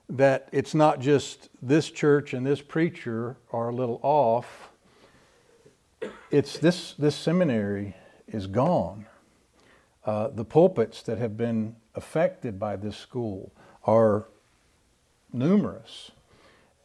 that 0.08 0.48
it's 0.52 0.76
not 0.76 1.00
just 1.00 1.48
this 1.60 1.90
church 1.90 2.34
and 2.34 2.46
this 2.46 2.60
preacher 2.60 3.36
are 3.52 3.70
a 3.70 3.74
little 3.74 3.98
off. 4.04 4.70
It's 6.30 6.56
this, 6.56 6.94
this 6.94 7.16
seminary 7.16 7.96
is 8.28 8.46
gone. 8.46 9.06
Uh, 10.04 10.28
the 10.28 10.44
pulpits 10.44 11.02
that 11.02 11.18
have 11.18 11.36
been 11.36 11.74
affected 11.96 12.60
by 12.60 12.76
this 12.76 12.96
school 12.96 13.50
are 13.84 14.28
numerous. 15.32 16.10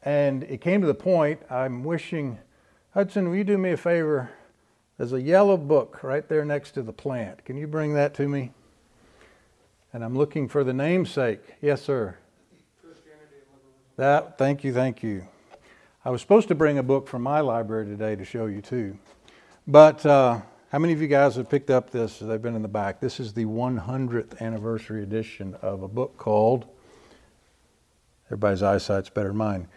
And 0.03 0.43
it 0.43 0.61
came 0.61 0.81
to 0.81 0.87
the 0.87 0.93
point 0.93 1.41
I'm 1.49 1.83
wishing, 1.83 2.37
Hudson, 2.93 3.29
will 3.29 3.35
you 3.35 3.43
do 3.43 3.57
me 3.57 3.71
a 3.71 3.77
favor? 3.77 4.29
There's 4.97 5.13
a 5.13 5.21
yellow 5.21 5.57
book 5.57 6.03
right 6.03 6.27
there 6.27 6.45
next 6.45 6.71
to 6.71 6.81
the 6.81 6.93
plant. 6.93 7.43
Can 7.43 7.57
you 7.57 7.67
bring 7.67 7.93
that 7.95 8.13
to 8.15 8.27
me? 8.27 8.51
And 9.91 10.03
I'm 10.03 10.15
looking 10.15 10.47
for 10.47 10.63
the 10.63 10.73
namesake. 10.73 11.41
Yes, 11.61 11.81
sir. 11.81 12.17
That, 13.97 14.37
thank 14.37 14.63
you, 14.63 14.73
thank 14.73 15.01
you. 15.01 15.25
I 16.03 16.09
was 16.09 16.21
supposed 16.21 16.49
to 16.49 16.55
bring 16.55 16.77
a 16.77 16.83
book 16.83 17.07
from 17.07 17.23
my 17.23 17.39
library 17.39 17.85
today 17.85 18.15
to 18.15 18.25
show 18.25 18.45
you 18.45 18.61
too. 18.61 18.97
But 19.65 20.05
uh, 20.05 20.41
how 20.69 20.79
many 20.79 20.93
of 20.93 21.01
you 21.01 21.07
guys 21.07 21.35
have 21.37 21.49
picked 21.49 21.69
up 21.69 21.89
this? 21.89 22.19
They've 22.19 22.41
been 22.41 22.55
in 22.55 22.61
the 22.61 22.67
back. 22.67 22.99
This 22.99 23.19
is 23.19 23.33
the 23.33 23.45
100th 23.45 24.39
anniversary 24.41 25.01
edition 25.01 25.55
of 25.61 25.81
a 25.81 25.87
book 25.87 26.17
called, 26.17 26.67
everybody's 28.35 28.61
eyesight's 28.61 29.09
better 29.09 29.29
than 29.29 29.37
mine, 29.37 29.67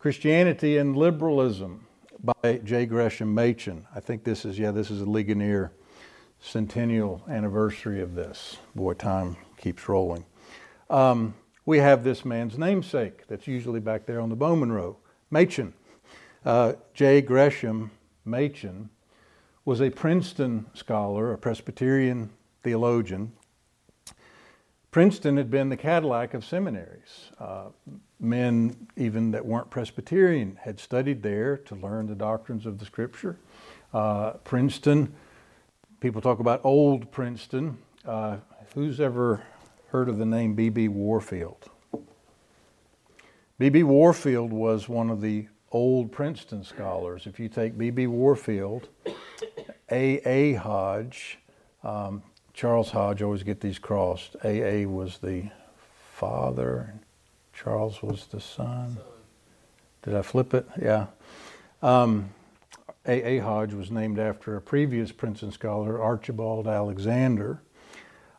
Christianity 0.00 0.78
and 0.78 0.96
Liberalism 0.96 1.86
by 2.24 2.58
J. 2.64 2.86
Gresham 2.86 3.32
Machen. 3.32 3.86
I 3.94 4.00
think 4.00 4.24
this 4.24 4.44
is, 4.44 4.58
yeah, 4.58 4.72
this 4.72 4.90
is 4.90 5.00
a 5.00 5.04
Ligonier 5.04 5.70
centennial 6.40 7.22
anniversary 7.28 8.00
of 8.00 8.16
this. 8.16 8.56
Boy, 8.74 8.94
time 8.94 9.36
keeps 9.58 9.88
rolling. 9.88 10.24
Um, 10.90 11.34
we 11.66 11.78
have 11.78 12.02
this 12.02 12.24
man's 12.24 12.58
namesake 12.58 13.28
that's 13.28 13.46
usually 13.46 13.78
back 13.78 14.06
there 14.06 14.20
on 14.20 14.28
the 14.28 14.34
Bowman 14.34 14.72
row, 14.72 14.96
Machen. 15.30 15.72
Uh, 16.44 16.72
J. 16.94 17.22
Gresham 17.22 17.92
Machen 18.24 18.90
was 19.64 19.80
a 19.80 19.88
Princeton 19.88 20.66
scholar, 20.74 21.32
a 21.32 21.38
Presbyterian 21.38 22.30
theologian. 22.64 23.30
Princeton 24.94 25.36
had 25.38 25.50
been 25.50 25.70
the 25.70 25.76
Cadillac 25.76 26.34
of 26.34 26.44
seminaries. 26.44 27.32
Uh, 27.40 27.64
men, 28.20 28.86
even 28.96 29.32
that 29.32 29.44
weren't 29.44 29.68
Presbyterian, 29.68 30.56
had 30.62 30.78
studied 30.78 31.20
there 31.20 31.56
to 31.56 31.74
learn 31.74 32.06
the 32.06 32.14
doctrines 32.14 32.64
of 32.64 32.78
the 32.78 32.84
Scripture. 32.84 33.36
Uh, 33.92 34.34
Princeton, 34.44 35.12
people 35.98 36.20
talk 36.20 36.38
about 36.38 36.60
old 36.62 37.10
Princeton. 37.10 37.76
Uh, 38.04 38.36
who's 38.76 39.00
ever 39.00 39.42
heard 39.88 40.08
of 40.08 40.18
the 40.18 40.24
name 40.24 40.54
B.B. 40.54 40.86
Warfield? 40.86 41.68
B.B. 43.58 43.82
Warfield 43.82 44.52
was 44.52 44.88
one 44.88 45.10
of 45.10 45.20
the 45.20 45.48
old 45.72 46.12
Princeton 46.12 46.62
scholars. 46.62 47.26
If 47.26 47.40
you 47.40 47.48
take 47.48 47.76
B.B. 47.76 48.06
Warfield, 48.06 48.90
A.A. 49.90 50.52
Hodge, 50.52 51.40
um, 51.82 52.22
Charles 52.54 52.92
Hodge, 52.92 53.20
always 53.20 53.42
get 53.42 53.60
these 53.60 53.80
crossed. 53.80 54.36
A.A. 54.44 54.86
was 54.86 55.18
the 55.18 55.50
father, 56.12 56.94
Charles 57.52 58.00
was 58.00 58.26
the 58.26 58.40
son. 58.40 58.98
Did 60.02 60.14
I 60.14 60.22
flip 60.22 60.54
it? 60.54 60.66
Yeah. 60.80 61.06
Um, 61.82 62.30
A. 63.06 63.22
A. 63.22 63.38
Hodge 63.38 63.74
was 63.74 63.90
named 63.90 64.20
after 64.20 64.56
a 64.56 64.60
previous 64.60 65.10
Princeton 65.10 65.50
scholar, 65.50 66.00
Archibald 66.00 66.68
Alexander. 66.68 67.60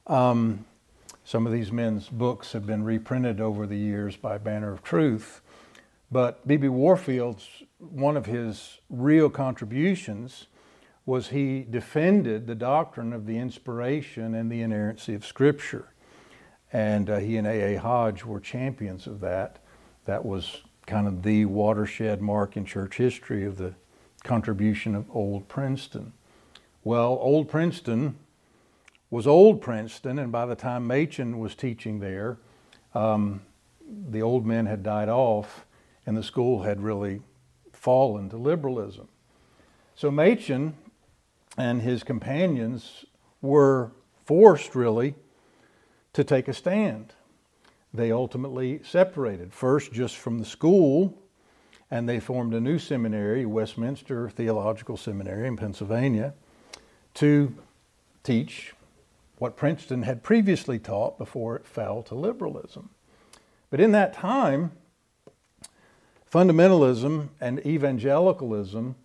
Um, 0.07 0.65
some 1.25 1.45
of 1.45 1.51
these 1.51 1.71
men's 1.71 2.07
books 2.07 2.53
have 2.53 2.65
been 2.65 2.83
reprinted 2.83 3.41
over 3.41 3.67
the 3.67 3.77
years 3.77 4.15
by 4.15 4.37
Banner 4.37 4.71
of 4.71 4.81
Truth. 4.81 5.41
But 6.09 6.47
B.B. 6.47 6.69
Warfield's 6.69 7.49
one 7.79 8.15
of 8.15 8.27
his 8.27 8.77
real 8.89 9.29
contributions 9.29 10.47
was 11.05 11.29
he 11.29 11.65
defended 11.69 12.47
the 12.47 12.55
doctrine 12.55 13.13
of 13.13 13.25
the 13.25 13.37
inspiration 13.37 14.33
and 14.33 14.51
the 14.51 14.61
inerrancy 14.61 15.13
of 15.13 15.25
Scripture. 15.25 15.89
And 16.73 17.09
uh, 17.09 17.17
he 17.19 17.37
and 17.37 17.45
A.A. 17.45 17.75
Hodge 17.75 18.25
were 18.25 18.39
champions 18.39 19.05
of 19.05 19.19
that. 19.21 19.59
That 20.05 20.25
was 20.25 20.63
kind 20.87 21.07
of 21.07 21.23
the 21.23 21.45
watershed 21.45 22.21
mark 22.21 22.57
in 22.57 22.65
church 22.65 22.97
history 22.97 23.45
of 23.45 23.57
the 23.57 23.73
contribution 24.23 24.95
of 24.95 25.05
Old 25.15 25.47
Princeton. 25.47 26.13
Well, 26.83 27.17
Old 27.21 27.49
Princeton 27.49 28.17
was 29.09 29.27
Old 29.27 29.61
Princeton, 29.61 30.19
and 30.19 30.31
by 30.31 30.45
the 30.45 30.55
time 30.55 30.87
Machen 30.87 31.39
was 31.39 31.55
teaching 31.55 31.99
there, 31.99 32.37
um, 32.93 33.41
the 34.09 34.21
old 34.21 34.45
men 34.45 34.65
had 34.65 34.83
died 34.83 35.09
off, 35.09 35.65
and 36.05 36.17
the 36.17 36.23
school 36.23 36.63
had 36.63 36.81
really 36.81 37.21
fallen 37.71 38.29
to 38.29 38.37
liberalism. 38.37 39.07
So 39.95 40.09
Machen 40.09 40.75
and 41.57 41.81
his 41.81 42.03
companions 42.03 43.05
were 43.41 43.91
forced, 44.25 44.75
really, 44.75 45.15
to 46.13 46.23
take 46.23 46.47
a 46.47 46.53
stand. 46.53 47.13
They 47.93 48.11
ultimately 48.11 48.81
separated, 48.83 49.53
first 49.53 49.93
just 49.93 50.17
from 50.17 50.39
the 50.39 50.45
school, 50.45 51.17
and 51.89 52.09
they 52.09 52.19
formed 52.19 52.53
a 52.53 52.59
new 52.59 52.79
seminary, 52.79 53.45
Westminster 53.45 54.29
Theological 54.29 54.97
Seminary 54.97 55.47
in 55.47 55.55
Pennsylvania, 55.55 56.33
to 57.15 57.55
teach 58.23 58.73
what 59.37 59.55
Princeton 59.55 60.03
had 60.03 60.23
previously 60.23 60.79
taught 60.79 61.17
before 61.17 61.55
it 61.55 61.65
fell 61.65 62.01
to 62.03 62.15
liberalism. 62.15 62.89
But 63.69 63.79
in 63.79 63.91
that 63.91 64.13
time, 64.13 64.71
fundamentalism 66.31 67.29
and 67.39 67.65
evangelicalism 67.65 68.95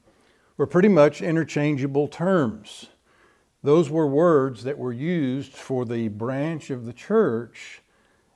were 0.60 0.66
pretty 0.66 0.88
much 0.88 1.22
interchangeable 1.22 2.06
terms. 2.06 2.88
Those 3.62 3.88
were 3.88 4.06
words 4.06 4.62
that 4.64 4.76
were 4.76 4.92
used 4.92 5.54
for 5.54 5.86
the 5.86 6.08
branch 6.08 6.68
of 6.68 6.84
the 6.84 6.92
church 6.92 7.80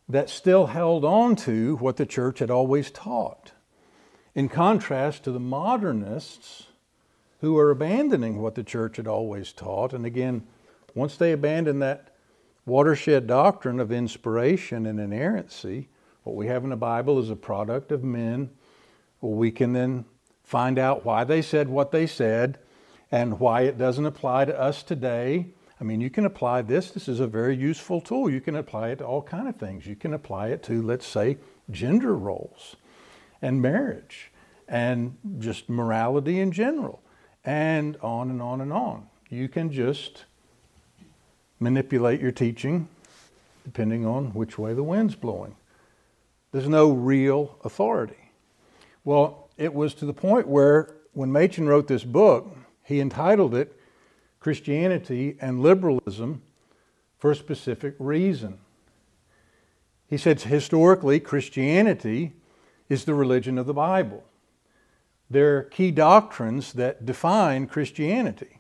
that 0.08 0.30
still 0.30 0.68
held 0.68 1.04
on 1.04 1.36
to 1.36 1.76
what 1.76 1.98
the 1.98 2.06
church 2.06 2.38
had 2.38 2.50
always 2.50 2.90
taught. 2.90 3.52
In 4.34 4.48
contrast 4.48 5.22
to 5.24 5.32
the 5.32 5.38
modernists 5.38 6.68
who 7.42 7.58
are 7.58 7.70
abandoning 7.70 8.40
what 8.40 8.54
the 8.54 8.64
church 8.64 8.96
had 8.96 9.06
always 9.06 9.52
taught. 9.52 9.92
And 9.92 10.06
again, 10.06 10.46
once 10.94 11.18
they 11.18 11.30
abandon 11.30 11.80
that 11.80 12.16
watershed 12.64 13.26
doctrine 13.26 13.78
of 13.78 13.92
inspiration 13.92 14.86
and 14.86 14.98
inerrancy, 14.98 15.90
what 16.22 16.36
we 16.36 16.46
have 16.46 16.64
in 16.64 16.70
the 16.70 16.76
Bible 16.76 17.18
is 17.18 17.28
a 17.28 17.36
product 17.36 17.92
of 17.92 18.02
men. 18.02 18.48
Well, 19.20 19.34
we 19.34 19.50
can 19.50 19.74
then 19.74 20.06
find 20.44 20.78
out 20.78 21.04
why 21.04 21.24
they 21.24 21.42
said 21.42 21.68
what 21.68 21.90
they 21.90 22.06
said 22.06 22.58
and 23.10 23.40
why 23.40 23.62
it 23.62 23.78
doesn't 23.78 24.06
apply 24.06 24.44
to 24.44 24.60
us 24.60 24.82
today. 24.82 25.46
I 25.80 25.84
mean, 25.84 26.00
you 26.00 26.10
can 26.10 26.24
apply 26.24 26.62
this. 26.62 26.90
This 26.90 27.08
is 27.08 27.18
a 27.18 27.26
very 27.26 27.56
useful 27.56 28.00
tool. 28.00 28.30
You 28.30 28.40
can 28.40 28.54
apply 28.54 28.90
it 28.90 28.96
to 28.96 29.04
all 29.04 29.22
kind 29.22 29.48
of 29.48 29.56
things. 29.56 29.86
You 29.86 29.96
can 29.96 30.14
apply 30.14 30.48
it 30.48 30.62
to, 30.64 30.82
let's 30.82 31.06
say, 31.06 31.38
gender 31.70 32.14
roles 32.14 32.76
and 33.42 33.60
marriage 33.60 34.30
and 34.68 35.16
just 35.38 35.68
morality 35.68 36.40
in 36.40 36.52
general 36.52 37.02
and 37.44 37.96
on 38.02 38.30
and 38.30 38.40
on 38.40 38.60
and 38.60 38.72
on. 38.72 39.08
You 39.28 39.48
can 39.48 39.72
just 39.72 40.24
manipulate 41.58 42.20
your 42.20 42.32
teaching 42.32 42.88
depending 43.64 44.04
on 44.04 44.26
which 44.34 44.58
way 44.58 44.74
the 44.74 44.82
wind's 44.82 45.14
blowing. 45.14 45.56
There's 46.52 46.68
no 46.68 46.92
real 46.92 47.58
authority. 47.64 48.30
Well, 49.04 49.43
it 49.56 49.72
was 49.72 49.94
to 49.94 50.06
the 50.06 50.12
point 50.12 50.48
where 50.48 50.94
when 51.12 51.32
Machen 51.32 51.68
wrote 51.68 51.86
this 51.86 52.04
book, 52.04 52.56
he 52.82 53.00
entitled 53.00 53.54
it 53.54 53.78
Christianity 54.40 55.36
and 55.40 55.62
Liberalism 55.62 56.42
for 57.18 57.30
a 57.30 57.36
specific 57.36 57.94
reason. 57.98 58.58
He 60.06 60.18
said 60.18 60.40
historically, 60.40 61.20
Christianity 61.20 62.32
is 62.88 63.04
the 63.04 63.14
religion 63.14 63.56
of 63.58 63.66
the 63.66 63.74
Bible. 63.74 64.24
There 65.30 65.56
are 65.56 65.62
key 65.62 65.90
doctrines 65.90 66.74
that 66.74 67.06
define 67.06 67.66
Christianity. 67.66 68.58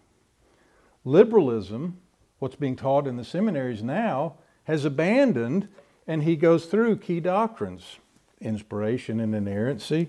Liberalism 1.04 1.98
what's 2.44 2.56
being 2.56 2.76
taught 2.76 3.06
in 3.06 3.16
the 3.16 3.24
seminaries 3.24 3.82
now 3.82 4.34
has 4.64 4.84
abandoned, 4.84 5.66
and 6.06 6.22
he 6.24 6.36
goes 6.36 6.66
through 6.66 6.98
key 6.98 7.18
doctrines 7.18 7.98
inspiration 8.38 9.18
and 9.18 9.34
inerrancy. 9.34 10.08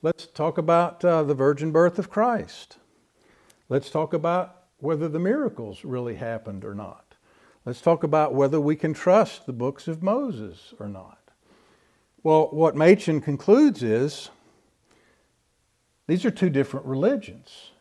Let's 0.00 0.28
talk 0.28 0.58
about 0.58 1.04
uh, 1.04 1.24
the 1.24 1.34
virgin 1.34 1.72
birth 1.72 1.98
of 1.98 2.08
Christ. 2.08 2.78
Let's 3.68 3.90
talk 3.90 4.14
about 4.14 4.62
whether 4.78 5.08
the 5.08 5.18
miracles 5.18 5.84
really 5.84 6.14
happened 6.14 6.64
or 6.64 6.72
not. 6.72 7.16
Let's 7.64 7.80
talk 7.80 8.04
about 8.04 8.32
whether 8.32 8.60
we 8.60 8.76
can 8.76 8.94
trust 8.94 9.46
the 9.46 9.52
books 9.52 9.88
of 9.88 10.00
Moses 10.00 10.72
or 10.78 10.88
not. 10.88 11.18
Well, 12.22 12.48
what 12.52 12.76
Machen 12.76 13.20
concludes 13.20 13.82
is 13.82 14.30
these 16.06 16.24
are 16.24 16.30
two 16.30 16.48
different 16.48 16.86
religions. 16.86 17.72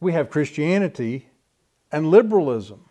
We 0.00 0.12
have 0.12 0.30
Christianity 0.30 1.28
and 1.92 2.10
liberalism. 2.10 2.86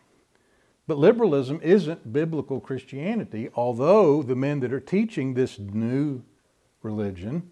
But 0.88 0.98
liberalism 0.98 1.60
isn't 1.62 2.14
biblical 2.14 2.62
Christianity, 2.62 3.50
although 3.54 4.24
the 4.24 4.36
men 4.36 4.62
that 4.62 4.72
are 4.72 4.80
teaching 4.80 5.34
this 5.34 5.60
new 5.60 6.24
religion 6.82 7.50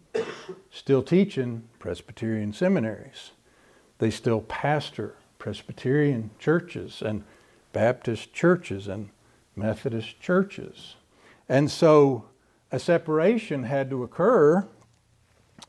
still 0.77 1.01
teach 1.01 1.37
in 1.37 1.63
Presbyterian 1.79 2.53
seminaries. 2.53 3.31
They 3.97 4.11
still 4.11 4.41
pastor 4.41 5.15
Presbyterian 5.39 6.29
churches 6.37 7.01
and 7.01 7.23
Baptist 7.73 8.31
churches 8.31 8.87
and 8.87 9.09
Methodist 9.55 10.19
churches. 10.19 10.95
And 11.49 11.71
so 11.71 12.25
a 12.71 12.79
separation 12.79 13.63
had 13.63 13.89
to 13.89 14.03
occur 14.03 14.67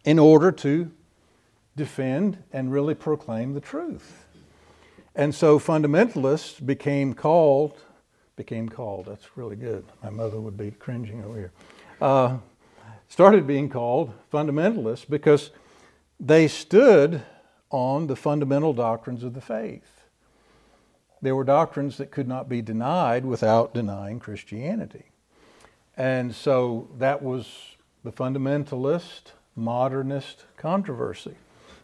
in 0.05 0.19
order 0.19 0.53
to 0.53 0.91
defend 1.75 2.43
and 2.53 2.71
really 2.71 2.95
proclaim 2.95 3.55
the 3.55 3.61
truth. 3.61 4.27
And 5.15 5.35
so 5.35 5.59
fundamentalists 5.59 6.65
became 6.65 7.15
called, 7.15 7.81
became 8.37 8.69
called, 8.69 9.07
that's 9.07 9.37
really 9.37 9.57
good. 9.57 9.85
My 10.03 10.11
mother 10.11 10.39
would 10.39 10.57
be 10.57 10.71
cringing 10.73 11.25
over 11.25 11.37
here. 11.37 11.53
Uh, 12.01 12.39
started 13.09 13.47
being 13.47 13.69
called 13.69 14.13
fundamentalists 14.33 15.09
because 15.09 15.51
they 16.21 16.49
stood 16.49 17.23
on 17.71 18.07
the 18.07 18.17
fundamental 18.17 18.73
doctrines 18.73 19.23
of 19.23 19.35
the 19.35 19.41
faith. 19.41 20.05
There 21.21 21.35
were 21.35 21.45
doctrines 21.45 21.97
that 21.99 22.11
could 22.11 22.29
not 22.29 22.49
be 22.49 22.63
denied 22.63 23.25
without 23.25 23.75
denying 23.75 24.21
Christianity. 24.21 25.07
And 25.97 26.35
so 26.35 26.89
that 26.99 27.23
was 27.23 27.49
the 28.05 28.13
fundamentalist 28.13 29.33
modernist 29.57 30.45
controversy. 30.57 31.35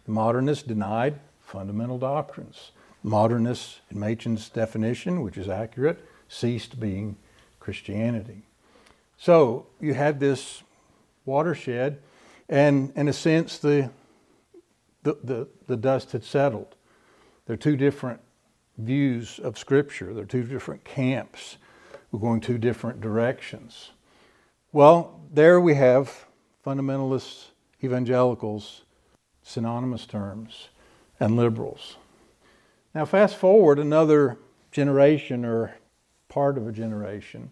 The 0.06 0.12
modernists 0.12 0.62
denied 0.62 1.18
fundamental 1.40 1.98
doctrines. 1.98 2.70
Modernists, 3.02 3.80
in 3.90 3.98
Machen's 3.98 4.48
definition, 4.48 5.22
which 5.22 5.36
is 5.36 5.48
accurate, 5.48 5.98
ceased 6.28 6.78
being 6.78 7.16
Christianity. 7.58 8.42
So 9.18 9.66
you 9.80 9.94
had 9.94 10.20
this 10.20 10.62
watershed, 11.24 12.00
and 12.48 12.92
in 12.96 13.08
a 13.08 13.12
sense, 13.12 13.58
the, 13.58 13.90
the, 15.02 15.16
the, 15.22 15.48
the 15.66 15.76
dust 15.76 16.12
had 16.12 16.24
settled. 16.24 16.74
There 17.46 17.54
are 17.54 17.58
two 17.58 17.76
different 17.76 18.20
views 18.78 19.38
of 19.38 19.58
Scripture, 19.58 20.12
there 20.12 20.24
are 20.24 20.26
two 20.26 20.44
different 20.44 20.84
camps. 20.84 21.58
We're 22.10 22.20
going 22.20 22.40
two 22.40 22.58
different 22.58 23.00
directions. 23.00 23.90
Well, 24.72 25.20
there 25.32 25.60
we 25.60 25.74
have 25.74 26.26
fundamentalists, 26.64 27.46
evangelicals, 27.82 28.82
synonymous 29.42 30.06
terms, 30.06 30.68
and 31.18 31.36
liberals. 31.36 31.96
Now, 32.94 33.04
fast 33.04 33.36
forward 33.36 33.78
another 33.78 34.38
generation 34.70 35.44
or 35.44 35.74
part 36.28 36.56
of 36.56 36.68
a 36.68 36.72
generation. 36.72 37.50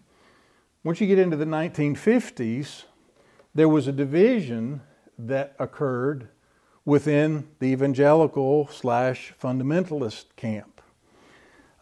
Once 0.83 1.01
you 1.01 1.07
get 1.07 1.19
into 1.19 1.35
the 1.35 1.45
1950s, 1.45 2.83
there 3.55 3.69
was 3.69 3.87
a 3.87 3.91
division 3.91 4.81
that 5.17 5.55
occurred 5.59 6.27
within 6.85 7.47
the 7.59 7.67
evangelical 7.67 8.67
slash 8.67 9.33
fundamentalist 9.41 10.25
camp. 10.35 10.81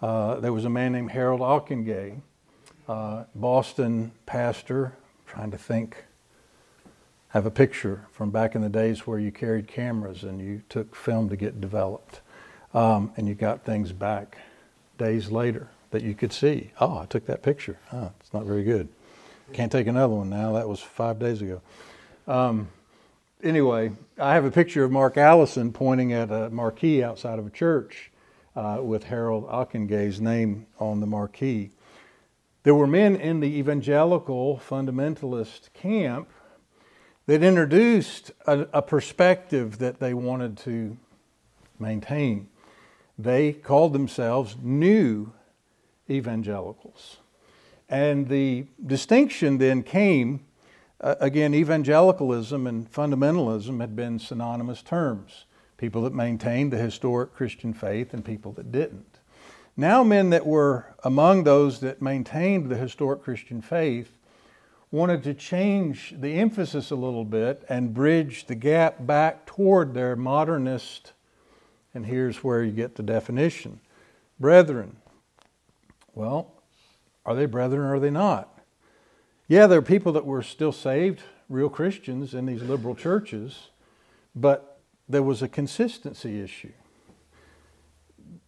Uh, 0.01 0.39
there 0.39 0.53
was 0.53 0.65
a 0.65 0.69
man 0.69 0.91
named 0.91 1.12
Harold 1.12 1.41
Ockenga, 1.41 2.21
uh, 2.88 3.23
Boston 3.36 4.12
pastor, 4.25 4.93
trying 5.25 5.51
to 5.51 5.57
think, 5.57 6.05
have 7.29 7.45
a 7.45 7.51
picture 7.51 8.05
from 8.12 8.29
back 8.29 8.55
in 8.55 8.62
the 8.62 8.69
days 8.69 9.07
where 9.07 9.17
you 9.19 9.31
carried 9.31 9.67
cameras 9.67 10.23
and 10.23 10.41
you 10.41 10.62
took 10.67 10.95
film 10.95 11.29
to 11.29 11.38
get 11.38 11.62
developed. 11.62 12.19
Um, 12.73 13.12
and 13.15 13.27
you 13.27 13.36
got 13.36 13.63
things 13.63 13.91
back 13.91 14.38
days 14.97 15.31
later 15.31 15.69
that 15.91 16.03
you 16.03 16.13
could 16.13 16.34
see. 16.34 16.71
Oh, 16.79 16.99
I 16.99 17.05
took 17.05 17.25
that 17.27 17.43
picture. 17.43 17.77
Oh, 17.93 18.12
it's 18.19 18.34
not 18.34 18.45
very 18.45 18.63
good. 18.63 18.89
Can't 19.53 19.71
take 19.71 19.87
another 19.87 20.13
one 20.13 20.29
now. 20.29 20.53
That 20.53 20.69
was 20.69 20.79
five 20.79 21.19
days 21.19 21.41
ago. 21.41 21.61
Um, 22.25 22.69
anyway, 23.43 23.91
I 24.17 24.33
have 24.33 24.45
a 24.45 24.51
picture 24.51 24.83
of 24.83 24.91
Mark 24.91 25.17
Allison 25.17 25.73
pointing 25.73 26.13
at 26.13 26.31
a 26.31 26.49
marquee 26.49 27.03
outside 27.03 27.37
of 27.37 27.47
a 27.47 27.49
church 27.49 28.11
uh, 28.55 28.79
with 28.81 29.05
Harold 29.05 29.47
Ockenga's 29.47 30.21
name 30.21 30.67
on 30.79 31.01
the 31.01 31.07
marquee. 31.07 31.71
There 32.63 32.75
were 32.75 32.87
men 32.87 33.15
in 33.15 33.41
the 33.41 33.47
evangelical 33.47 34.61
fundamentalist 34.65 35.73
camp 35.73 36.29
that 37.25 37.43
introduced 37.43 38.31
a, 38.45 38.67
a 38.71 38.81
perspective 38.81 39.79
that 39.79 39.99
they 39.99 40.13
wanted 40.13 40.57
to 40.59 40.97
maintain. 41.77 42.47
They 43.17 43.51
called 43.51 43.93
themselves 43.93 44.55
new 44.61 45.33
evangelicals. 46.09 47.17
And 47.91 48.27
the 48.27 48.65
distinction 48.88 49.60
then 49.60 49.84
came 49.84 50.45
uh, 51.01 51.15
again, 51.19 51.56
evangelicalism 51.56 52.67
and 52.67 52.91
fundamentalism 52.91 53.82
had 53.82 53.95
been 53.95 54.19
synonymous 54.19 54.82
terms 54.82 55.45
people 55.77 56.04
that 56.04 56.13
maintained 56.13 56.71
the 56.71 56.77
historic 56.77 57.34
Christian 57.34 57.73
faith 57.73 58.13
and 58.13 58.23
people 58.23 58.51
that 58.51 58.71
didn't. 58.71 59.17
Now, 59.75 60.04
men 60.04 60.30
that 60.30 60.45
were 60.45 60.86
among 61.04 61.43
those 61.43 61.80
that 61.80 62.04
maintained 62.04 62.69
the 62.69 62.75
historic 62.75 63.23
Christian 63.23 63.63
faith 63.63 64.15
wanted 64.91 65.23
to 65.23 65.34
change 65.34 66.13
the 66.19 66.34
emphasis 66.36 66.91
a 66.91 66.95
little 66.95 67.25
bit 67.25 67.63
and 67.67 67.95
bridge 67.95 68.45
the 68.45 68.54
gap 68.54 69.08
back 69.08 69.47
toward 69.47 69.95
their 69.95 70.15
modernist, 70.15 71.13
and 71.95 72.06
here's 72.06 72.43
where 72.43 72.63
you 72.63 72.71
get 72.71 72.93
the 72.93 73.01
definition 73.01 73.80
brethren. 74.39 74.97
Well, 76.13 76.61
are 77.25 77.36
they 77.36 77.45
brethren 77.45 77.81
or 77.81 77.95
are 77.95 77.99
they 77.99 78.10
not? 78.10 78.60
Yeah, 79.47 79.67
there 79.67 79.79
are 79.79 79.84
people 79.84 80.13
that 80.13 80.25
were 80.25 80.41
still 80.41 80.71
saved, 80.71 81.21
real 81.49 81.69
Christians 81.69 82.34
in 82.34 82.45
these 82.45 82.62
liberal 82.62 82.95
churches, 82.95 83.69
but 84.36 84.79
there 85.10 85.23
was 85.23 85.41
a 85.41 85.47
consistency 85.47 86.41
issue. 86.41 86.71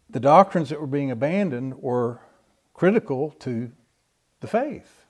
The 0.09 0.19
doctrines 0.19 0.69
that 0.69 0.79
were 0.79 0.88
being 0.88 1.12
abandoned 1.12 1.81
were 1.81 2.19
critical 2.73 3.31
to 3.39 3.71
the 4.39 4.47
faith. 4.47 5.05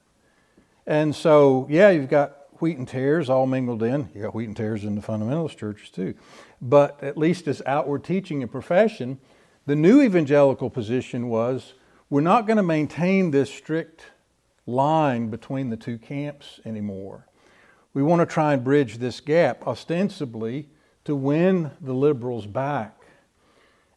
And 0.85 1.15
so, 1.15 1.67
yeah, 1.69 1.89
you've 1.89 2.09
got 2.09 2.37
wheat 2.59 2.77
and 2.77 2.87
tares 2.87 3.29
all 3.29 3.45
mingled 3.45 3.83
in. 3.83 4.09
You 4.13 4.23
got 4.23 4.35
wheat 4.35 4.47
and 4.47 4.57
tares 4.57 4.83
in 4.83 4.95
the 4.95 5.01
fundamentalist 5.01 5.57
churches 5.57 5.89
too. 5.89 6.15
But 6.61 7.03
at 7.03 7.17
least 7.17 7.47
as 7.47 7.61
outward 7.65 8.03
teaching 8.03 8.41
and 8.41 8.51
profession, 8.51 9.19
the 9.65 9.75
new 9.75 10.01
evangelical 10.01 10.69
position 10.69 11.29
was 11.29 11.73
we're 12.13 12.21
not 12.21 12.45
going 12.45 12.57
to 12.57 12.61
maintain 12.61 13.31
this 13.31 13.51
strict 13.51 14.03
line 14.67 15.31
between 15.31 15.71
the 15.71 15.75
two 15.75 15.97
camps 15.97 16.59
anymore. 16.63 17.25
We 17.95 18.03
want 18.03 18.19
to 18.19 18.27
try 18.27 18.53
and 18.53 18.63
bridge 18.63 18.99
this 18.99 19.19
gap, 19.19 19.65
ostensibly 19.65 20.69
to 21.05 21.15
win 21.15 21.71
the 21.81 21.93
liberals 21.93 22.45
back. 22.45 22.95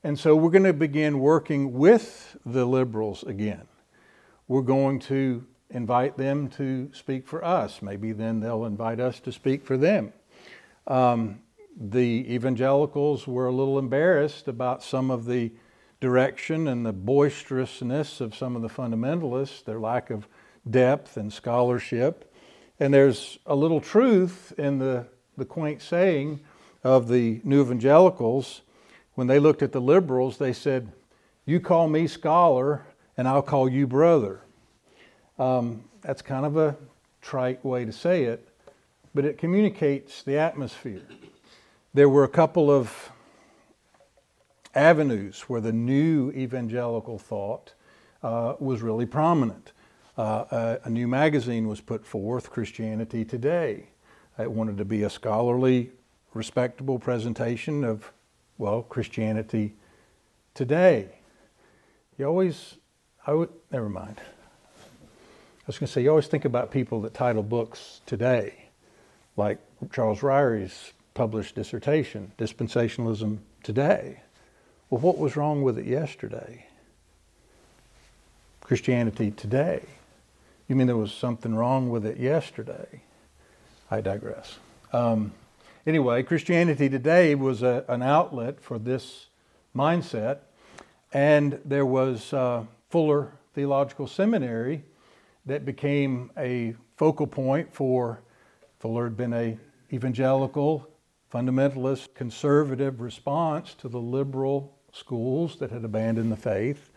And 0.03 0.19
so 0.19 0.35
we're 0.35 0.49
going 0.49 0.65
to 0.65 0.73
begin 0.73 1.19
working 1.19 1.75
with 1.75 2.39
the 2.47 2.65
liberals 2.65 3.23
again. 3.23 3.69
We're 4.49 4.63
going 4.63 4.99
to 5.01 5.45
invite 5.69 6.17
them 6.17 6.49
to 6.53 6.91
speak 6.95 7.29
for 7.29 7.45
us. 7.45 7.83
Maybe 7.83 8.13
then 8.13 8.41
they'll 8.41 8.65
invite 8.65 8.99
us 8.99 9.21
to 9.21 9.31
speak 9.31 9.63
for 9.63 9.77
them. 9.77 10.15
Um, 10.87 11.41
the 11.79 12.25
evangelicals 12.33 13.27
were 13.27 13.49
a 13.49 13.53
little 13.53 13.79
embarrassed 13.79 14.49
about 14.49 14.83
some 14.83 15.11
of 15.11 15.27
the 15.27 15.53
direction 16.01 16.69
and 16.69 16.85
the 16.85 16.93
boisterousness 16.93 18.21
of 18.21 18.35
some 18.35 18.57
of 18.57 18.63
the 18.63 18.69
fundamentalists, 18.69 19.65
their 19.65 19.81
lack 19.81 20.11
of 20.11 20.29
depth 20.69 21.17
and 21.17 21.33
scholarship. 21.33 22.33
And 22.79 22.93
there's 22.93 23.39
a 23.47 23.55
little 23.55 23.81
truth 23.81 24.53
in 24.59 24.79
the, 24.79 25.07
the 25.37 25.45
quaint 25.45 25.81
saying 25.81 26.41
of 26.85 27.09
the 27.09 27.41
new 27.45 27.63
evangelicals. 27.63 28.63
When 29.15 29.27
they 29.27 29.39
looked 29.39 29.63
at 29.63 29.73
the 29.73 29.81
liberals, 29.81 30.37
they 30.37 30.53
said, 30.53 30.93
You 31.47 31.61
call 31.61 31.89
me 31.89 32.07
scholar, 32.07 32.85
and 33.17 33.27
I'll 33.27 33.43
call 33.43 33.69
you 33.69 33.87
brother. 33.87 34.41
Um, 35.39 35.85
that's 36.03 36.23
kind 36.23 36.45
of 36.45 36.57
a 36.57 36.77
trite 37.23 37.65
way 37.65 37.85
to 37.85 37.93
say 37.93 38.25
it, 38.25 38.47
but 39.15 39.25
it 39.25 39.39
communicates 39.39 40.23
the 40.23 40.39
atmosphere. 40.39 41.03
There 41.95 42.09
were 42.09 42.25
a 42.25 42.29
couple 42.29 42.71
of 42.71 43.11
avenues 44.77 45.43
where 45.43 45.61
the 45.61 45.73
new 45.73 46.31
evangelical 46.33 47.19
thought 47.19 47.75
uh, 48.23 48.55
was 48.59 48.83
really 48.83 49.07
prominent. 49.07 49.73
Uh, 50.17 50.45
a, 50.51 50.79
a, 50.85 50.91
new 50.91 51.09
magazine 51.09 51.67
was 51.69 51.81
put 51.81 52.07
forth, 52.07 52.51
Christianity 52.51 53.25
Today. 53.25 53.89
It 54.39 54.51
wanted 54.51 54.79
to 54.79 54.85
be 54.85 55.03
a 55.03 55.11
scholarly, 55.11 55.91
respectable 56.35 56.99
presentation 56.99 57.85
of, 57.85 58.13
well, 58.59 58.83
Christianity 58.83 59.75
today. 60.55 61.09
You 62.19 62.27
always, 62.27 62.77
I 63.27 63.33
would, 63.33 63.51
never 63.71 63.89
mind. 63.89 64.21
I 64.21 65.67
was 65.67 65.79
going 65.79 65.87
to 65.87 65.93
say, 65.93 66.03
you 66.03 66.11
always 66.11 66.29
think 66.29 66.45
about 66.45 66.71
people 66.71 67.01
that 67.03 67.13
title 67.13 67.43
books 67.43 68.01
today, 68.07 68.69
like 69.37 69.59
Charles 69.93 70.23
Ryrie's 70.23 70.93
published 71.15 71.55
dissertation, 71.55 72.33
Dispensationalism 72.39 73.39
Today. 73.63 74.21
Well, 74.89 75.01
what 75.01 75.19
was 75.19 75.37
wrong 75.37 75.63
with 75.63 75.79
it 75.79 75.87
yesterday? 75.87 76.67
Christianity 78.61 79.33
today. 79.33 79.83
You 80.69 80.77
mean 80.77 80.87
there 80.87 80.97
was 80.97 81.13
something 81.13 81.57
wrong 81.57 81.91
with 81.91 82.07
it 82.07 82.19
yesterday? 82.19 83.03
I 83.91 84.01
digress. 84.01 84.59
Um, 84.93 85.33
anyway, 85.87 86.23
Christianity 86.23 86.89
Today 86.89 87.35
was 87.35 87.63
a, 87.63 87.85
an 87.89 88.03
outlet 88.03 88.61
for 88.61 88.79
this 88.79 89.27
mindset, 89.75 90.39
and 91.13 91.61
there 91.65 91.87
was 91.87 92.33
uh, 92.33 92.65
Fuller 92.91 93.33
Theological 93.55 94.07
Seminary 94.07 94.85
that 95.47 95.65
became 95.65 96.31
a 96.37 96.75
focal 96.97 97.27
point 97.27 97.75
for 97.75 98.21
Fuller 98.79 99.05
had 99.05 99.17
been 99.17 99.33
a 99.33 99.59
evangelical, 99.93 100.89
fundamentalist, 101.33 102.15
conservative 102.15 103.01
response 103.01 103.75
to 103.75 103.89
the 103.89 103.99
liberal 103.99 104.76
schools 104.97 105.57
that 105.59 105.71
had 105.71 105.85
abandoned 105.85 106.33
the 106.33 106.37
faith. 106.37 106.91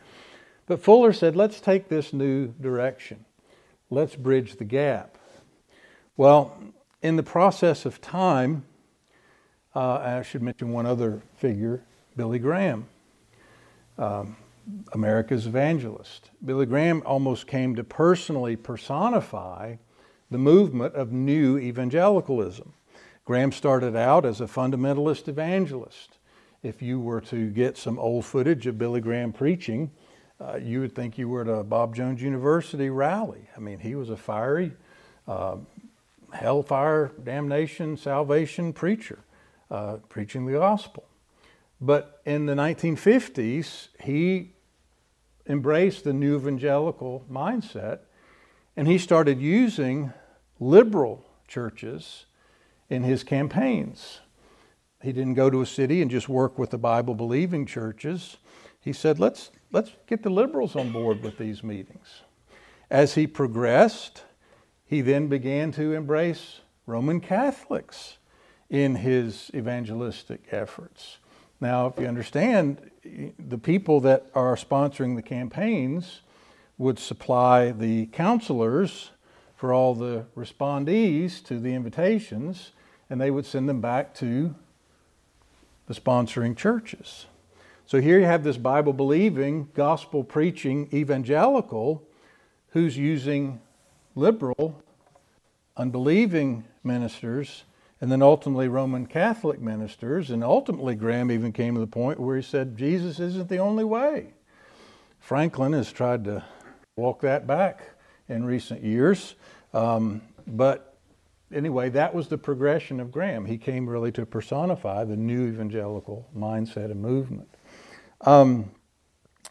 But 0.65 0.81
Fuller 0.81 1.13
said, 1.13 1.35
let's 1.35 1.59
take 1.59 1.89
this 1.89 2.13
new 2.13 2.53
direction. 2.61 3.25
Let's 3.89 4.15
bridge 4.15 4.57
the 4.57 4.65
gap. 4.65 5.17
Well, 6.15 6.57
in 7.01 7.15
the 7.15 7.23
process 7.23 7.85
of 7.85 8.01
time, 8.01 8.65
uh, 9.75 9.95
I 9.95 10.21
should 10.21 10.43
mention 10.43 10.71
one 10.71 10.85
other 10.85 11.21
figure, 11.37 11.83
Billy 12.15 12.39
Graham, 12.39 12.87
um, 13.97 14.35
America's 14.93 15.47
evangelist. 15.47 16.29
Billy 16.43 16.65
Graham 16.65 17.01
almost 17.05 17.47
came 17.47 17.75
to 17.75 17.83
personally 17.83 18.55
personify 18.55 19.75
the 20.29 20.37
movement 20.37 20.93
of 20.93 21.11
new 21.11 21.57
evangelicalism. 21.57 22.73
Graham 23.25 23.51
started 23.51 23.95
out 23.95 24.25
as 24.25 24.41
a 24.41 24.45
fundamentalist 24.45 25.27
evangelist. 25.27 26.18
If 26.61 26.81
you 26.81 26.99
were 26.99 27.21
to 27.21 27.49
get 27.49 27.77
some 27.77 27.97
old 27.97 28.25
footage 28.25 28.67
of 28.67 28.77
Billy 28.77 28.99
Graham 28.99 29.31
preaching, 29.31 29.91
uh, 30.41 30.57
you 30.57 30.81
would 30.81 30.93
think 30.93 31.17
you 31.17 31.29
were 31.29 31.41
at 31.41 31.47
a 31.47 31.63
Bob 31.63 31.95
Jones 31.95 32.21
University 32.21 32.89
rally. 32.89 33.49
I 33.55 33.59
mean, 33.59 33.79
he 33.79 33.95
was 33.95 34.09
a 34.09 34.17
fiery, 34.17 34.73
uh, 35.27 35.57
hellfire, 36.33 37.11
damnation, 37.23 37.95
salvation 37.95 38.73
preacher, 38.73 39.19
uh, 39.71 39.97
preaching 40.09 40.45
the 40.45 40.53
gospel. 40.53 41.05
But 41.79 42.21
in 42.25 42.45
the 42.45 42.55
1950s, 42.55 43.87
he 44.01 44.51
embraced 45.47 46.03
the 46.03 46.13
new 46.13 46.35
evangelical 46.35 47.25
mindset 47.31 47.99
and 48.75 48.87
he 48.87 48.97
started 48.97 49.39
using 49.39 50.13
liberal 50.59 51.25
churches 51.47 52.25
in 52.89 53.03
his 53.03 53.23
campaigns. 53.23 54.19
He 55.01 55.13
didn't 55.13 55.35
go 55.35 55.49
to 55.49 55.61
a 55.61 55.65
city 55.65 56.01
and 56.01 56.11
just 56.11 56.27
work 56.27 56.59
with 56.59 56.71
the 56.71 56.77
Bible 56.77 57.15
believing 57.15 57.65
churches. 57.65 58.37
He 58.81 58.93
said, 58.93 59.19
let's, 59.19 59.51
let's 59.71 59.91
get 60.07 60.23
the 60.23 60.29
liberals 60.29 60.75
on 60.75 60.91
board 60.91 61.23
with 61.23 61.37
these 61.37 61.63
meetings. 61.63 62.21
As 62.89 63.15
he 63.15 63.27
progressed, 63.27 64.23
he 64.85 65.01
then 65.01 65.27
began 65.27 65.71
to 65.73 65.93
embrace 65.93 66.61
Roman 66.85 67.21
Catholics 67.21 68.17
in 68.69 68.95
his 68.95 69.51
evangelistic 69.53 70.45
efforts. 70.51 71.17
Now, 71.61 71.87
if 71.87 71.99
you 71.99 72.07
understand, 72.07 72.89
the 73.03 73.57
people 73.57 74.01
that 74.01 74.27
are 74.33 74.55
sponsoring 74.55 75.15
the 75.15 75.21
campaigns 75.21 76.21
would 76.77 76.99
supply 76.99 77.71
the 77.71 78.07
counselors 78.07 79.11
for 79.55 79.73
all 79.73 79.93
the 79.93 80.25
respondees 80.37 81.43
to 81.43 81.59
the 81.59 81.73
invitations, 81.73 82.71
and 83.09 83.19
they 83.19 83.29
would 83.29 83.45
send 83.45 83.67
them 83.67 83.81
back 83.81 84.13
to 84.15 84.55
the 85.89 85.95
sponsoring 85.95 86.55
churches. 86.55 87.25
So 87.87 87.99
here 87.99 88.19
you 88.19 88.25
have 88.25 88.43
this 88.43 88.57
Bible 88.57 88.93
believing, 88.93 89.69
gospel 89.73 90.23
preaching 90.23 90.87
evangelical 90.93 92.07
who's 92.69 92.95
using 92.95 93.59
liberal, 94.13 94.83
unbelieving 95.75 96.65
ministers, 96.83 97.63
and 97.99 98.11
then 98.11 98.21
ultimately 98.21 98.67
Roman 98.67 99.07
Catholic 99.07 99.59
ministers. 99.59 100.29
And 100.29 100.43
ultimately, 100.43 100.93
Graham 100.93 101.31
even 101.31 101.51
came 101.51 101.73
to 101.73 101.79
the 101.79 101.87
point 101.87 102.19
where 102.19 102.35
he 102.35 102.43
said, 102.43 102.77
Jesus 102.77 103.19
isn't 103.19 103.49
the 103.49 103.57
only 103.57 103.83
way. 103.83 104.33
Franklin 105.19 105.73
has 105.73 105.91
tried 105.91 106.23
to 106.25 106.45
walk 106.95 107.21
that 107.21 107.47
back 107.47 107.81
in 108.29 108.45
recent 108.45 108.83
years. 108.83 109.33
Um, 109.73 110.21
but 110.45 110.88
anyway, 111.53 111.89
that 111.89 112.13
was 112.13 112.27
the 112.27 112.37
progression 112.37 112.99
of 112.99 113.11
Graham. 113.11 113.45
He 113.45 113.57
came 113.57 113.89
really 113.89 114.11
to 114.13 114.25
personify 114.25 115.03
the 115.03 115.17
new 115.17 115.47
evangelical 115.47 116.29
mindset 116.35 116.91
and 116.91 117.01
movement. 117.01 117.49
Um, 118.21 118.71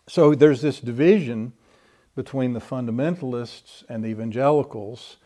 so 0.07 0.35
there's 0.35 0.63
this 0.63 0.81
division 0.81 1.53
between 2.15 2.53
the 2.53 2.61
fundamentalists 2.61 3.85
and 3.89 4.03
the 4.03 4.09
evangelicals. 4.09 5.19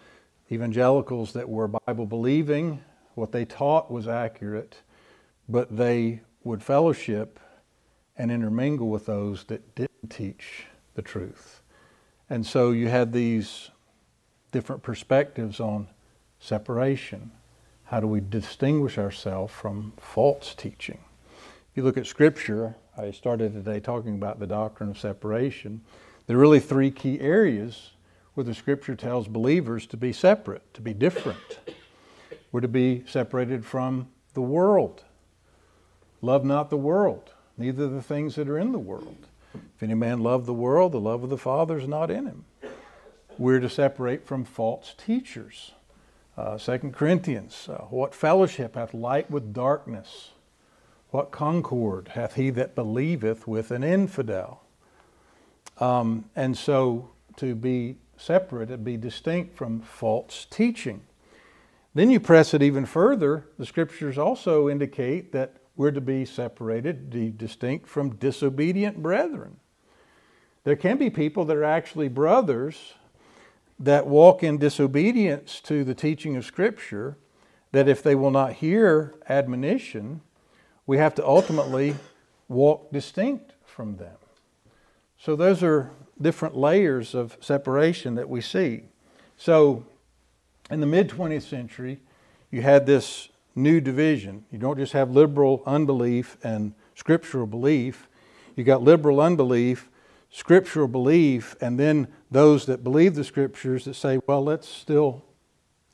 Evangelicals 0.51 1.33
that 1.33 1.49
were 1.49 1.69
Bible 1.69 2.07
believing, 2.07 2.83
what 3.15 3.33
they 3.33 3.45
taught 3.45 3.91
was 3.91 4.09
accurate, 4.09 4.83
but 5.49 5.75
they 5.77 6.21
would 6.45 6.63
fellowship 6.63 7.41
and 8.17 8.31
intermingle 8.31 8.89
with 8.89 9.07
those 9.07 9.45
that 9.45 9.75
didn't 9.75 10.11
teach 10.11 10.67
the 10.95 11.03
truth. 11.03 11.63
And 12.29 12.47
so 12.47 12.71
you 12.71 12.89
had 12.89 13.13
these 13.13 13.71
different 14.51 14.83
perspectives 14.83 15.61
on 15.61 15.89
separation. 16.43 17.31
How 17.85 18.01
do 18.01 18.07
we 18.07 18.21
distinguish 18.21 18.99
ourselves 18.99 19.53
from 19.53 19.93
false 19.97 20.55
teaching? 20.55 20.99
If 21.71 21.77
you 21.77 21.85
look 21.85 21.97
at 21.97 22.07
Scripture, 22.07 22.75
I 22.99 23.13
started 23.13 23.53
today 23.53 23.79
talking 23.81 24.15
about 24.15 24.41
the 24.41 24.47
doctrine 24.47 24.91
of 24.91 24.99
separation. 24.99 25.83
There 26.27 26.37
are 26.37 26.41
really 26.41 26.61
three 26.61 26.91
key 26.91 27.21
areas 27.21 27.93
where 28.35 28.45
the 28.45 28.55
Scripture 28.55 28.97
tells 28.97 29.29
believers 29.29 29.87
to 29.87 29.97
be 29.97 30.13
separate, 30.13 30.75
to 30.75 30.81
be 30.81 30.93
different. 30.93 31.61
We're 32.51 32.61
to 32.61 32.69
be 32.69 33.05
separated 33.07 33.65
from 33.65 34.09
the 34.35 34.43
world. 34.43 35.05
Love 36.21 36.45
not 36.45 36.71
the 36.71 36.77
world, 36.77 37.33
neither 37.57 37.89
the 37.89 38.03
things 38.03 38.35
that 38.35 38.49
are 38.49 38.59
in 38.59 38.73
the 38.73 38.79
world. 38.79 39.29
If 39.55 39.83
any 39.83 39.95
man 39.95 40.21
love 40.21 40.47
the 40.47 40.55
world, 40.55 40.93
the 40.93 41.01
love 41.01 41.23
of 41.23 41.31
the 41.31 41.39
Father 41.39 41.79
is 41.79 41.87
not 41.87 42.11
in 42.11 42.27
him. 42.27 42.45
We're 43.39 43.61
to 43.61 43.71
separate 43.71 44.27
from 44.27 44.45
false 44.45 44.95
teachers. 44.97 45.73
Uh, 46.37 46.57
2 46.57 46.79
Corinthians, 46.93 47.69
uh, 47.69 47.83
what 47.91 48.15
fellowship 48.15 48.75
hath 48.75 48.95
light 48.95 49.31
with 49.31 49.53
darkness? 49.53 50.31
What 51.11 51.31
concord 51.31 52.09
hath 52.15 52.37
he 52.37 52.49
that 52.51 52.75
believeth 52.75 53.47
with 53.47 53.71
an 53.71 53.85
infidel? 53.85 54.63
Um, 55.79 56.25
and 56.35 56.57
so 56.57 57.11
to 57.37 57.55
be 57.55 57.97
separate 58.17 58.71
and 58.71 58.83
be 58.83 58.97
distinct 58.97 59.57
from 59.57 59.81
false 59.81 60.47
teaching. 60.49 61.03
Then 61.95 62.11
you 62.11 62.19
press 62.19 62.55
it 62.55 62.63
even 62.63 62.87
further. 62.87 63.45
The 63.59 63.67
scriptures 63.67 64.17
also 64.17 64.71
indicate 64.71 65.33
that 65.33 65.57
we're 65.77 65.91
to 65.91 66.01
be 66.01 66.25
separated, 66.25 67.11
be 67.11 67.31
distinct 67.31 67.87
from 67.89 68.17
disobedient 68.17 69.03
brethren. 69.03 69.57
There 70.65 70.77
can 70.77 70.97
be 70.97 71.11
people 71.11 71.45
that 71.47 71.57
are 71.57 71.65
actually 71.65 72.09
brothers 72.09 72.95
that 73.83 74.07
walk 74.07 74.45
in 74.45 74.59
disobedience 74.59 75.61
to 75.61 75.83
the 75.83 75.95
teaching 75.95 76.37
of 76.37 76.45
Scripture, 76.45 77.17
that 77.73 77.89
if 77.89 78.01
they 78.01 78.15
will 78.15 78.31
not 78.31 78.55
hear 78.55 79.13
admonition, 79.29 80.21
we 80.87 80.99
have 80.99 81.17
to 81.17 81.27
ultimately 81.27 81.97
walk 82.49 82.93
distinct 82.93 83.55
from 83.67 83.97
them. 83.97 84.15
So, 85.19 85.35
those 85.35 85.65
are 85.65 85.91
different 86.21 86.57
layers 86.57 87.15
of 87.15 87.37
separation 87.41 88.15
that 88.15 88.29
we 88.29 88.41
see. 88.41 88.85
So, 89.37 89.85
in 90.71 90.81
the 90.81 90.87
mid 90.87 91.09
20th 91.09 91.43
century, 91.43 91.99
you 92.53 92.63
had 92.63 92.87
this 92.87 93.31
new 93.57 93.81
division. 93.81 94.45
You 94.53 94.59
don't 94.59 94.79
just 94.79 94.93
have 94.93 95.11
liberal 95.11 95.63
unbelief 95.67 96.37
and 96.45 96.75
scriptural 96.95 97.47
belief. 97.47 98.09
You 98.55 98.63
got 98.63 98.83
liberal 98.83 99.21
unbelief, 99.21 99.91
scriptural 100.33 100.89
belief, 100.89 101.55
and 101.61 101.79
then 101.79 102.09
those 102.31 102.67
that 102.67 102.83
believe 102.83 103.15
the 103.15 103.23
scriptures 103.23 103.85
that 103.85 103.95
say, 103.95 104.19
well, 104.27 104.43
let's 104.43 104.67
still 104.67 105.23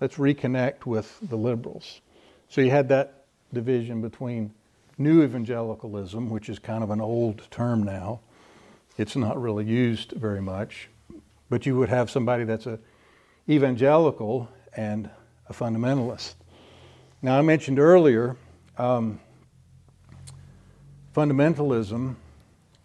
let's 0.01 0.16
reconnect 0.16 0.87
with 0.87 1.18
the 1.20 1.37
liberals. 1.37 2.01
So 2.48 2.61
you 2.61 2.70
had 2.70 2.88
that 2.88 3.24
division 3.53 4.01
between 4.01 4.55
new 4.96 5.22
evangelicalism, 5.22 6.31
which 6.31 6.48
is 6.48 6.59
kind 6.59 6.83
of 6.85 6.90
an 6.90 7.01
old 7.01 7.51
term 7.51 7.83
now. 7.83 8.20
It's 8.96 9.16
not 9.16 9.40
really 9.40 9.64
used 9.64 10.12
very 10.12 10.40
much. 10.40 10.88
But 11.51 11.66
you 11.66 11.77
would 11.77 11.88
have 11.88 12.11
somebody 12.11 12.44
that's 12.44 12.66
a 12.66 12.79
evangelical 13.48 14.48
and 14.74 15.11
a 15.48 15.53
fundamentalist. 15.53 16.35
Now, 17.22 17.38
I 17.38 17.42
mentioned 17.42 17.79
earlier 17.79 18.37
um, 18.77 19.18
fundamentalism. 21.14 22.14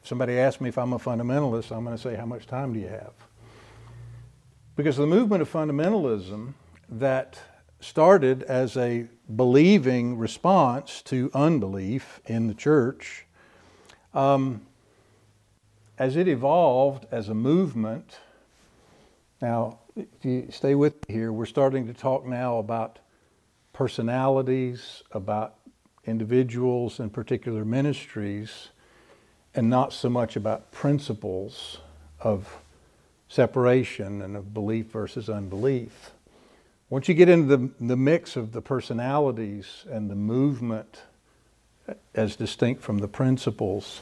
If 0.03 0.09
somebody 0.09 0.37
asks 0.37 0.59
me 0.59 0.67
if 0.67 0.77
I'm 0.77 0.91
a 0.91 0.99
fundamentalist, 0.99 1.71
I'm 1.71 1.85
going 1.85 1.95
to 1.95 2.01
say, 2.01 2.15
How 2.15 2.25
much 2.25 2.45
time 2.45 2.73
do 2.73 2.79
you 2.79 2.89
have? 2.89 3.13
Because 4.75 4.97
the 4.97 5.07
movement 5.07 5.41
of 5.41 5.49
fundamentalism 5.49 6.55
that 6.89 7.39
started 7.79 8.43
as 8.43 8.75
a 8.75 9.07
believing 9.33 10.17
response 10.17 11.01
to 11.03 11.31
unbelief 11.33 12.19
in 12.25 12.47
the 12.47 12.53
church, 12.53 13.25
um, 14.13 14.63
as 15.97 16.17
it 16.17 16.27
evolved 16.27 17.05
as 17.09 17.29
a 17.29 17.33
movement, 17.33 18.19
now, 19.41 19.79
if 19.95 20.25
you 20.25 20.47
stay 20.51 20.75
with 20.75 21.07
me 21.07 21.15
here, 21.15 21.31
we're 21.31 21.45
starting 21.45 21.87
to 21.87 21.93
talk 21.93 22.25
now 22.25 22.57
about 22.57 22.99
personalities, 23.71 25.03
about 25.13 25.55
individuals 26.05 26.99
and 26.99 27.11
particular 27.13 27.63
ministries, 27.63 28.69
and 29.55 29.69
not 29.69 29.93
so 29.93 30.09
much 30.09 30.35
about 30.35 30.71
principles 30.71 31.79
of 32.19 32.57
separation 33.27 34.21
and 34.21 34.35
of 34.35 34.53
belief 34.53 34.87
versus 34.87 35.29
unbelief. 35.29 36.11
Once 36.89 37.07
you 37.07 37.13
get 37.13 37.29
into 37.29 37.57
the, 37.57 37.71
the 37.79 37.97
mix 37.97 38.35
of 38.35 38.51
the 38.51 38.61
personalities 38.61 39.85
and 39.89 40.09
the 40.09 40.15
movement 40.15 41.01
as 42.13 42.35
distinct 42.35 42.81
from 42.81 42.99
the 42.99 43.07
principles, 43.07 44.01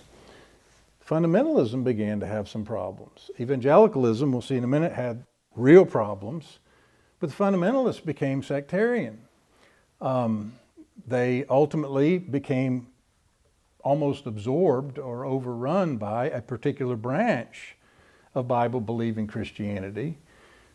fundamentalism 1.05 1.83
began 1.83 2.19
to 2.19 2.25
have 2.25 2.47
some 2.47 2.65
problems. 2.65 3.31
Evangelicalism, 3.39 4.31
we'll 4.31 4.41
see 4.41 4.57
in 4.57 4.63
a 4.63 4.67
minute, 4.67 4.91
had 4.91 5.25
real 5.55 5.85
problems, 5.85 6.59
but 7.19 7.29
the 7.29 7.35
fundamentalists 7.35 8.03
became 8.03 8.43
sectarian 8.43 9.19
um, 10.01 10.53
they 11.07 11.45
ultimately 11.49 12.17
became 12.17 12.87
almost 13.83 14.25
absorbed 14.25 14.97
or 14.97 15.25
overrun 15.25 15.97
by 15.97 16.29
a 16.29 16.41
particular 16.41 16.95
branch 16.95 17.75
of 18.33 18.47
Bible 18.47 18.81
believing 18.81 19.27
Christianity, 19.27 20.17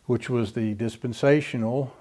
which 0.05 0.29
was 0.29 0.53
the 0.53 0.73
dispensational, 0.75 1.93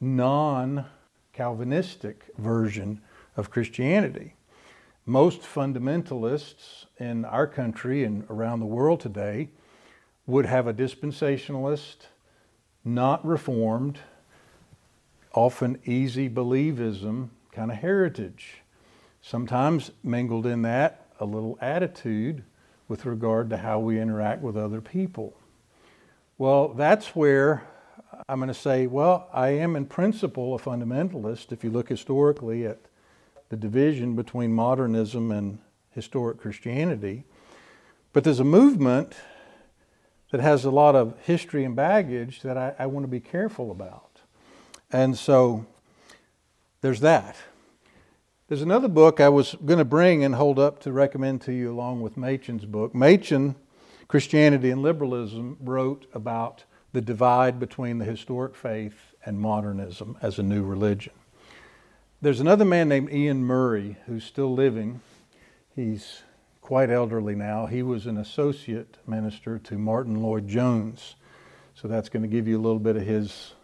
non 0.00 0.86
Calvinistic 1.32 2.24
version 2.38 3.00
of 3.36 3.50
Christianity. 3.50 4.34
Most 5.06 5.42
fundamentalists 5.42 6.86
in 6.98 7.24
our 7.24 7.46
country 7.46 8.04
and 8.04 8.24
around 8.28 8.60
the 8.60 8.66
world 8.66 9.00
today 9.00 9.48
would 10.26 10.46
have 10.46 10.66
a 10.66 10.74
dispensationalist, 10.74 11.96
not 12.84 13.24
reformed, 13.24 13.98
often 15.32 15.78
easy 15.84 16.28
believism 16.28 17.30
kind 17.52 17.70
of 17.70 17.78
heritage. 17.78 18.59
Sometimes 19.22 19.90
mingled 20.02 20.46
in 20.46 20.62
that 20.62 21.06
a 21.20 21.24
little 21.24 21.58
attitude 21.60 22.42
with 22.88 23.06
regard 23.06 23.50
to 23.50 23.56
how 23.58 23.78
we 23.78 24.00
interact 24.00 24.42
with 24.42 24.56
other 24.56 24.80
people. 24.80 25.36
Well, 26.38 26.68
that's 26.68 27.14
where 27.14 27.62
I'm 28.28 28.38
going 28.38 28.48
to 28.48 28.54
say, 28.54 28.86
well, 28.86 29.28
I 29.32 29.50
am 29.50 29.76
in 29.76 29.86
principle 29.86 30.54
a 30.54 30.58
fundamentalist 30.58 31.52
if 31.52 31.62
you 31.62 31.70
look 31.70 31.88
historically 31.88 32.66
at 32.66 32.78
the 33.50 33.56
division 33.56 34.16
between 34.16 34.52
modernism 34.52 35.30
and 35.30 35.58
historic 35.90 36.38
Christianity. 36.38 37.24
But 38.12 38.24
there's 38.24 38.40
a 38.40 38.44
movement 38.44 39.14
that 40.30 40.40
has 40.40 40.64
a 40.64 40.70
lot 40.70 40.94
of 40.94 41.14
history 41.22 41.64
and 41.64 41.76
baggage 41.76 42.42
that 42.42 42.56
I, 42.56 42.74
I 42.78 42.86
want 42.86 43.04
to 43.04 43.08
be 43.08 43.20
careful 43.20 43.70
about. 43.70 44.20
And 44.92 45.16
so 45.16 45.66
there's 46.80 47.00
that. 47.00 47.36
There's 48.50 48.62
another 48.62 48.88
book 48.88 49.20
I 49.20 49.28
was 49.28 49.54
going 49.64 49.78
to 49.78 49.84
bring 49.84 50.24
and 50.24 50.34
hold 50.34 50.58
up 50.58 50.80
to 50.80 50.90
recommend 50.90 51.40
to 51.42 51.52
you 51.52 51.70
along 51.70 52.00
with 52.00 52.16
Machen's 52.16 52.64
book. 52.64 52.92
Machen, 52.92 53.54
Christianity 54.08 54.70
and 54.72 54.82
Liberalism, 54.82 55.56
wrote 55.60 56.06
about 56.12 56.64
the 56.92 57.00
divide 57.00 57.60
between 57.60 57.98
the 57.98 58.04
historic 58.04 58.56
faith 58.56 59.14
and 59.24 59.38
modernism 59.38 60.18
as 60.20 60.40
a 60.40 60.42
new 60.42 60.64
religion. 60.64 61.12
There's 62.20 62.40
another 62.40 62.64
man 62.64 62.88
named 62.88 63.10
Iain 63.12 63.44
Murray 63.44 63.98
who's 64.06 64.24
still 64.24 64.52
living. 64.52 65.00
He's 65.76 66.22
quite 66.60 66.90
elderly 66.90 67.36
now. 67.36 67.66
He 67.66 67.84
was 67.84 68.06
an 68.06 68.16
associate 68.16 68.96
minister 69.06 69.60
to 69.60 69.78
Martyn 69.78 70.24
Lloyd-Jones. 70.24 71.14
So 71.76 71.86
that's 71.86 72.08
going 72.08 72.24
to 72.24 72.28
give 72.28 72.48
you 72.48 72.58
a 72.58 72.60
little 72.60 72.80
bit 72.80 72.96
of 72.96 73.06
his 73.06 73.54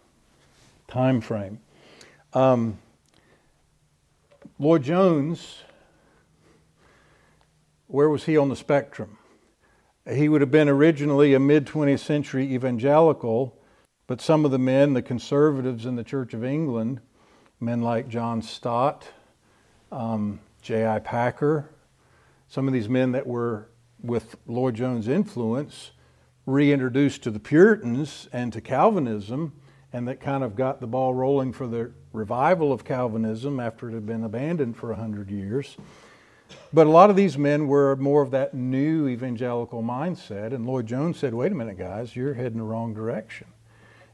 time 0.87 1.21
frame. 1.21 1.59
Um, 2.35 2.79
Lloyd-Jones, 4.59 5.63
where 7.87 8.09
was 8.09 8.25
he 8.25 8.37
on 8.37 8.49
the 8.49 8.57
spectrum? 8.57 9.19
He 10.11 10.29
would 10.29 10.41
have 10.41 10.51
been 10.51 10.69
originally 10.69 11.35
a 11.35 11.41
mid 11.41 11.67
20th 11.67 12.01
century 12.01 12.53
evangelical, 12.55 13.59
but 14.07 14.21
some 14.21 14.45
of 14.45 14.51
the 14.51 14.59
men, 14.59 14.93
the 14.93 15.03
conservatives 15.03 15.87
in 15.87 15.97
the 15.97 16.05
Church 16.05 16.35
of 16.35 16.45
England, 16.45 17.01
men 17.61 17.83
like 17.83 18.09
John 18.09 18.43
Stott, 18.43 19.09
um, 19.91 20.41
J.I. 20.63 21.01
Packer, 21.01 21.71
some 22.49 22.67
of 22.69 22.75
these 22.75 22.89
men 22.89 23.13
that 23.13 23.27
were 23.27 23.69
with 24.03 24.37
Lloyd-Jones' 24.47 25.09
influence, 25.09 25.93
reintroduced 26.45 27.23
to 27.25 27.31
the 27.31 27.41
Puritans 27.41 28.29
and 28.33 28.53
to 28.53 28.61
Calvinism, 28.61 29.53
and 29.93 30.09
that 30.09 30.21
kind 30.21 30.45
of 30.45 30.57
got 30.57 30.81
the 30.81 30.87
ball 30.87 31.15
rolling 31.15 31.53
for 31.53 31.67
the 31.67 31.91
revival 32.13 32.73
of 32.73 32.85
Calvinism 32.85 33.61
after 33.61 33.89
it 33.89 33.95
had 33.95 34.07
been 34.07 34.25
abandoned 34.25 34.77
for 34.77 34.93
a 34.93 34.97
hundred 34.97 35.31
years. 35.31 35.77
But 36.73 36.87
a 36.87 36.91
lot 36.91 37.11
of 37.11 37.17
these 37.17 37.37
men 37.37 37.67
were 37.67 37.97
more 37.97 38.23
of 38.23 38.31
that 38.31 38.55
new 38.55 39.09
evangelical 39.09 39.83
mindset, 39.83 40.53
and 40.53 40.67
Lloyd-Jones 40.67 41.19
said, 41.19 41.35
"Wait 41.35 41.53
a 41.53 41.55
minute, 41.55 41.79
guys, 41.79 42.15
you're 42.15 42.35
heading 42.35 42.59
the 42.59 42.65
wrong 42.65 42.95
direction." 42.95 43.49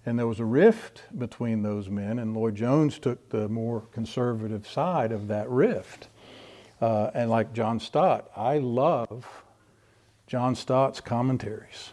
And 0.04 0.18
there 0.18 0.26
was 0.26 0.40
a 0.40 0.44
rift 0.44 1.02
between 1.16 1.62
those 1.62 1.88
men, 1.88 2.18
and 2.18 2.34
Lloyd-Jones 2.34 2.98
took 2.98 3.28
the 3.28 3.48
more 3.48 3.82
conservative 3.92 4.66
side 4.66 5.12
of 5.12 5.28
that 5.28 5.48
rift. 5.48 6.08
Uh, 6.80 7.10
and 7.14 7.30
like 7.30 7.52
John 7.52 7.78
Stott, 7.78 8.30
I 8.34 8.58
love 8.58 9.44
John 10.26 10.54
Stott's 10.56 11.00
commentaries. 11.00 11.92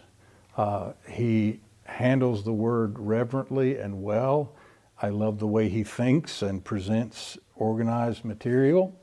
Uh, 0.57 0.93
he 1.07 1.59
handles 1.89 2.43
the 2.43 2.53
word 2.53 2.97
reverently 2.97 3.77
and 3.77 4.01
well. 4.01 4.55
I 5.01 5.09
love 5.09 5.39
the 5.39 5.47
way 5.47 5.69
he 5.69 5.83
thinks 5.83 6.41
and 6.41 6.63
presents 6.63 7.37
organized 7.55 8.25
material. 8.25 8.99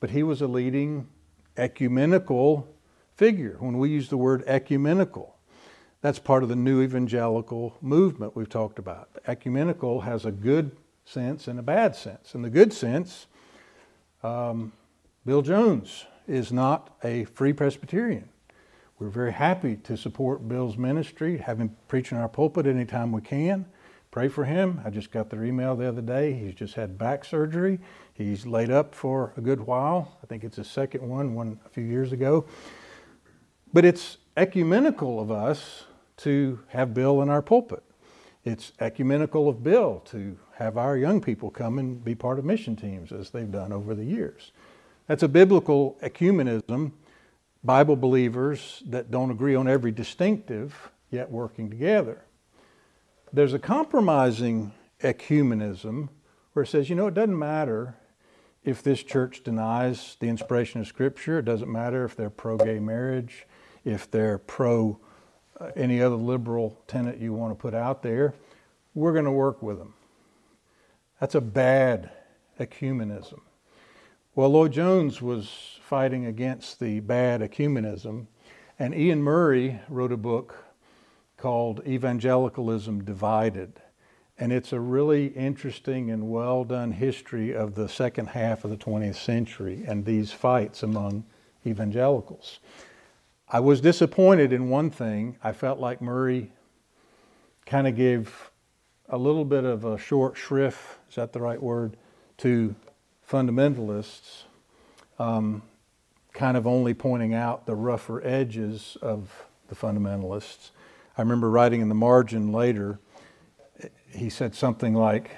But 0.00 0.10
he 0.10 0.22
was 0.22 0.40
a 0.40 0.46
leading 0.46 1.08
ecumenical 1.56 2.68
figure. 3.16 3.56
When 3.58 3.78
we 3.78 3.90
use 3.90 4.08
the 4.08 4.16
word 4.16 4.44
ecumenical, 4.46 5.36
that's 6.00 6.18
part 6.18 6.42
of 6.42 6.48
the 6.48 6.56
new 6.56 6.80
evangelical 6.80 7.76
movement 7.80 8.36
we've 8.36 8.48
talked 8.48 8.78
about. 8.78 9.08
Ecumenical 9.26 10.02
has 10.02 10.24
a 10.24 10.30
good 10.30 10.76
sense 11.04 11.48
and 11.48 11.58
a 11.58 11.62
bad 11.62 11.96
sense. 11.96 12.34
In 12.34 12.42
the 12.42 12.50
good 12.50 12.72
sense, 12.72 13.26
um, 14.22 14.72
Bill 15.26 15.42
Jones 15.42 16.04
is 16.28 16.52
not 16.52 16.96
a 17.02 17.24
free 17.24 17.52
Presbyterian. 17.52 18.28
We're 18.98 19.10
very 19.10 19.32
happy 19.32 19.76
to 19.76 19.96
support 19.96 20.48
Bill's 20.48 20.76
ministry, 20.76 21.38
have 21.38 21.60
him 21.60 21.76
preach 21.86 22.10
in 22.10 22.18
our 22.18 22.28
pulpit 22.28 22.66
anytime 22.66 23.12
we 23.12 23.20
can. 23.20 23.64
Pray 24.10 24.26
for 24.26 24.44
him. 24.44 24.80
I 24.84 24.90
just 24.90 25.12
got 25.12 25.30
their 25.30 25.44
email 25.44 25.76
the 25.76 25.86
other 25.86 26.02
day. 26.02 26.32
He's 26.32 26.54
just 26.54 26.74
had 26.74 26.98
back 26.98 27.24
surgery. 27.24 27.78
He's 28.12 28.44
laid 28.44 28.72
up 28.72 28.96
for 28.96 29.34
a 29.36 29.40
good 29.40 29.60
while. 29.60 30.18
I 30.20 30.26
think 30.26 30.42
it's 30.42 30.56
his 30.56 30.66
second 30.68 31.08
one, 31.08 31.36
one 31.36 31.60
a 31.64 31.68
few 31.68 31.84
years 31.84 32.10
ago. 32.10 32.46
But 33.72 33.84
it's 33.84 34.18
ecumenical 34.36 35.20
of 35.20 35.30
us 35.30 35.84
to 36.18 36.58
have 36.68 36.92
Bill 36.92 37.22
in 37.22 37.28
our 37.28 37.42
pulpit. 37.42 37.84
It's 38.44 38.72
ecumenical 38.80 39.48
of 39.48 39.62
Bill 39.62 40.02
to 40.06 40.36
have 40.56 40.76
our 40.76 40.96
young 40.96 41.20
people 41.20 41.50
come 41.50 41.78
and 41.78 42.02
be 42.04 42.16
part 42.16 42.40
of 42.40 42.44
mission 42.44 42.74
teams 42.74 43.12
as 43.12 43.30
they've 43.30 43.52
done 43.52 43.72
over 43.72 43.94
the 43.94 44.04
years. 44.04 44.50
That's 45.06 45.22
a 45.22 45.28
biblical 45.28 45.96
ecumenism 46.02 46.90
Bible 47.64 47.96
believers 47.96 48.82
that 48.86 49.10
don't 49.10 49.30
agree 49.30 49.54
on 49.54 49.68
every 49.68 49.90
distinctive, 49.90 50.90
yet 51.10 51.30
working 51.30 51.70
together. 51.70 52.24
There's 53.32 53.52
a 53.52 53.58
compromising 53.58 54.72
ecumenism 55.02 56.08
where 56.52 56.62
it 56.62 56.68
says, 56.68 56.88
you 56.88 56.96
know, 56.96 57.08
it 57.08 57.14
doesn't 57.14 57.38
matter 57.38 57.96
if 58.64 58.82
this 58.82 59.02
church 59.02 59.42
denies 59.44 60.16
the 60.20 60.28
inspiration 60.28 60.80
of 60.80 60.86
Scripture, 60.86 61.38
it 61.38 61.44
doesn't 61.44 61.70
matter 61.70 62.04
if 62.04 62.16
they're 62.16 62.30
pro 62.30 62.56
gay 62.56 62.78
marriage, 62.78 63.46
if 63.84 64.10
they're 64.10 64.38
pro 64.38 64.98
uh, 65.60 65.70
any 65.74 66.02
other 66.02 66.16
liberal 66.16 66.78
tenet 66.86 67.18
you 67.18 67.32
want 67.32 67.50
to 67.52 67.60
put 67.60 67.74
out 67.74 68.02
there, 68.02 68.34
we're 68.94 69.12
going 69.12 69.24
to 69.24 69.30
work 69.30 69.62
with 69.62 69.78
them. 69.78 69.94
That's 71.20 71.34
a 71.34 71.40
bad 71.40 72.10
ecumenism. 72.60 73.40
Well, 74.38 74.50
Lloyd-Jones 74.50 75.20
was 75.20 75.80
fighting 75.80 76.26
against 76.26 76.78
the 76.78 77.00
bad 77.00 77.40
ecumenism, 77.40 78.28
and 78.78 78.94
Iain 78.94 79.20
Murray 79.20 79.80
wrote 79.88 80.12
a 80.12 80.16
book 80.16 80.54
called 81.36 81.84
Evangelicalism 81.84 83.02
Divided. 83.02 83.82
And 84.38 84.52
it's 84.52 84.72
a 84.72 84.78
really 84.78 85.26
interesting 85.26 86.12
and 86.12 86.30
well 86.30 86.62
done 86.62 86.92
history 86.92 87.52
of 87.52 87.74
the 87.74 87.88
second 87.88 88.28
half 88.28 88.62
of 88.62 88.70
the 88.70 88.76
20th 88.76 89.16
century 89.16 89.82
and 89.88 90.04
these 90.04 90.30
fights 90.30 90.84
among 90.84 91.24
evangelicals. 91.66 92.60
I 93.48 93.58
was 93.58 93.80
disappointed 93.80 94.52
in 94.52 94.70
one 94.70 94.90
thing. 94.90 95.36
I 95.42 95.50
felt 95.50 95.80
like 95.80 96.00
Murray 96.00 96.52
kind 97.66 97.88
of 97.88 97.96
gave 97.96 98.52
a 99.08 99.18
little 99.18 99.44
bit 99.44 99.64
of 99.64 99.84
a 99.84 99.98
short 99.98 100.36
shrift, 100.36 100.78
is 101.08 101.16
that 101.16 101.32
the 101.32 101.40
right 101.40 101.60
word, 101.60 101.96
to 102.36 102.76
fundamentalists, 103.28 104.44
um, 105.18 105.62
kind 106.32 106.56
of 106.56 106.66
only 106.66 106.94
pointing 106.94 107.34
out 107.34 107.66
the 107.66 107.74
rougher 107.74 108.24
edges 108.26 108.96
of 109.02 109.46
the 109.68 109.74
fundamentalists. 109.74 110.70
I 111.16 111.22
remember 111.22 111.50
writing 111.50 111.80
in 111.80 111.88
the 111.88 111.94
margin 111.94 112.52
later, 112.52 113.00
he 114.10 114.30
said 114.30 114.54
something 114.54 114.94
like, 114.94 115.30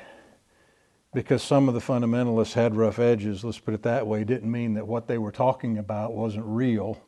because 1.12 1.42
some 1.42 1.68
of 1.68 1.74
the 1.74 1.80
fundamentalists 1.80 2.52
had 2.52 2.76
rough 2.76 2.98
edges, 2.98 3.42
let's 3.44 3.58
put 3.58 3.74
it 3.74 3.82
that 3.82 4.06
way, 4.06 4.22
didn't 4.22 4.50
mean 4.50 4.74
that 4.74 4.86
what 4.86 5.08
they 5.08 5.18
were 5.18 5.32
talking 5.32 5.78
about 5.78 6.12
wasn't 6.12 6.44
real. 6.46 7.00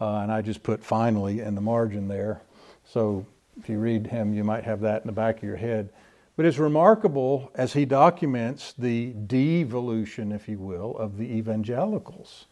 Uh, 0.00 0.18
and 0.18 0.32
I 0.32 0.40
just 0.40 0.62
put 0.62 0.82
finally 0.82 1.40
in 1.40 1.54
the 1.54 1.60
margin 1.60 2.08
there. 2.08 2.40
So 2.84 3.26
if 3.58 3.68
you 3.68 3.78
read 3.78 4.06
him, 4.06 4.32
you 4.32 4.44
might 4.44 4.64
have 4.64 4.80
that 4.80 5.02
in 5.02 5.06
the 5.06 5.12
back 5.12 5.36
of 5.38 5.42
your 5.42 5.56
head. 5.56 5.90
But 6.36 6.44
it's 6.44 6.58
remarkable 6.58 7.50
as 7.54 7.72
he 7.72 7.86
documents 7.86 8.74
the 8.76 9.14
devolution, 9.14 10.32
if 10.32 10.48
you 10.48 10.58
will, 10.58 10.96
of 10.98 11.16
the 11.16 11.24
evangelicals. 11.24 12.44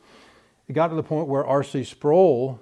It 0.67 0.73
got 0.73 0.89
to 0.89 0.95
the 0.95 1.03
point 1.03 1.29
where 1.29 1.45
R.C. 1.45 1.85
Sproul 1.85 2.61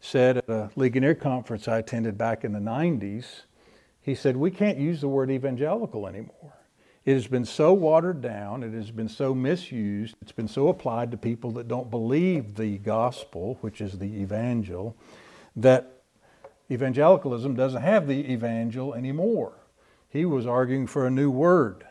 said 0.00 0.38
at 0.38 0.48
a 0.48 0.70
Ligonier 0.76 1.16
conference 1.16 1.66
I 1.66 1.78
attended 1.78 2.16
back 2.16 2.44
in 2.44 2.52
the 2.52 2.60
90s, 2.60 3.42
he 4.00 4.14
said, 4.14 4.36
We 4.36 4.52
can't 4.52 4.78
use 4.78 5.00
the 5.00 5.08
word 5.08 5.30
evangelical 5.30 6.06
anymore. 6.06 6.54
it 7.04 7.14
has 7.14 7.26
been 7.26 7.44
so 7.44 7.72
watered 7.72 8.22
down, 8.22 8.62
it 8.62 8.72
has 8.72 8.92
been 8.92 9.08
so 9.08 9.34
misused, 9.34 10.14
it's 10.22 10.32
been 10.32 10.48
so 10.48 10.68
applied 10.68 11.10
to 11.10 11.16
people 11.16 11.50
that 11.52 11.66
don't 11.66 11.90
believe 11.90 12.54
the 12.54 12.78
gospel, 12.78 13.58
which 13.60 13.80
is 13.80 13.98
the 13.98 14.20
evangel, 14.20 14.96
that 15.56 16.02
evangelicalism 16.70 17.56
doesn't 17.56 17.82
have 17.82 18.06
the 18.06 18.32
evangel 18.32 18.94
anymore. 18.94 19.59
He 20.10 20.24
was 20.24 20.46
arguing 20.46 20.86
for 20.86 21.06
a 21.06 21.10
new 21.10 21.30
word. 21.30 21.86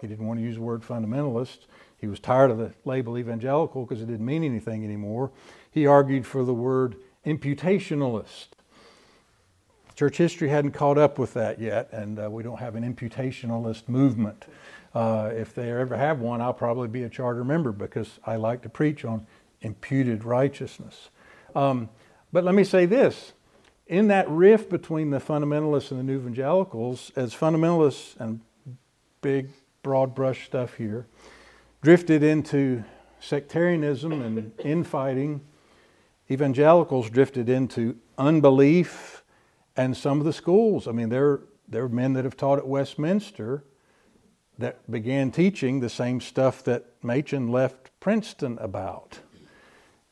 He 0.00 0.06
didn't 0.06 0.26
want 0.26 0.38
to 0.38 0.44
use 0.44 0.54
the 0.56 0.62
word 0.62 0.82
fundamentalist. 0.82 1.58
He 1.98 2.06
was 2.06 2.20
tired 2.20 2.50
of 2.50 2.58
the 2.58 2.72
label 2.84 3.18
evangelical 3.18 3.84
because 3.84 4.00
it 4.00 4.06
didn't 4.06 4.24
mean 4.24 4.44
anything 4.44 4.84
anymore. 4.84 5.30
He 5.70 5.86
argued 5.86 6.26
for 6.26 6.44
the 6.44 6.54
word 6.54 6.96
imputationalist. 7.26 8.48
Church 9.96 10.16
history 10.16 10.48
hadn't 10.48 10.72
caught 10.72 10.98
up 10.98 11.18
with 11.18 11.34
that 11.34 11.60
yet, 11.60 11.88
and 11.92 12.18
uh, 12.18 12.28
we 12.28 12.42
don't 12.42 12.58
have 12.58 12.74
an 12.74 12.82
imputationalist 12.82 13.88
movement. 13.88 14.44
Uh, 14.92 15.30
if 15.32 15.54
they 15.54 15.70
ever 15.72 15.96
have 15.96 16.20
one, 16.20 16.40
I'll 16.40 16.54
probably 16.54 16.88
be 16.88 17.04
a 17.04 17.08
charter 17.08 17.44
member 17.44 17.72
because 17.72 18.20
I 18.26 18.36
like 18.36 18.62
to 18.62 18.68
preach 18.68 19.04
on 19.04 19.26
imputed 19.62 20.24
righteousness. 20.24 21.08
Um, 21.54 21.88
but 22.32 22.44
let 22.44 22.54
me 22.54 22.64
say 22.64 22.86
this 22.86 23.32
in 23.86 24.08
that 24.08 24.28
rift 24.28 24.70
between 24.70 25.10
the 25.10 25.18
fundamentalists 25.18 25.90
and 25.90 26.00
the 26.00 26.04
new 26.04 26.16
evangelicals, 26.16 27.12
as 27.16 27.34
fundamentalists 27.34 28.18
and 28.18 28.40
big, 29.20 29.50
broad 29.82 30.14
brush 30.14 30.46
stuff 30.46 30.74
here 30.74 31.06
drifted 31.84 32.22
into 32.22 32.82
sectarianism 33.20 34.10
and 34.22 34.52
infighting, 34.64 35.42
evangelicals 36.30 37.10
drifted 37.10 37.48
into 37.48 37.96
unbelief 38.16 39.22
and 39.76 39.94
some 39.96 40.18
of 40.18 40.24
the 40.24 40.32
schools. 40.32 40.88
I 40.88 40.92
mean, 40.92 41.10
there, 41.10 41.40
there 41.68 41.84
are 41.84 41.88
men 41.88 42.14
that 42.14 42.24
have 42.24 42.38
taught 42.38 42.58
at 42.58 42.66
Westminster 42.66 43.64
that 44.58 44.90
began 44.90 45.30
teaching 45.30 45.80
the 45.80 45.90
same 45.90 46.20
stuff 46.20 46.64
that 46.64 46.86
Machen 47.02 47.48
left 47.48 47.90
Princeton 48.00 48.56
about. 48.60 49.18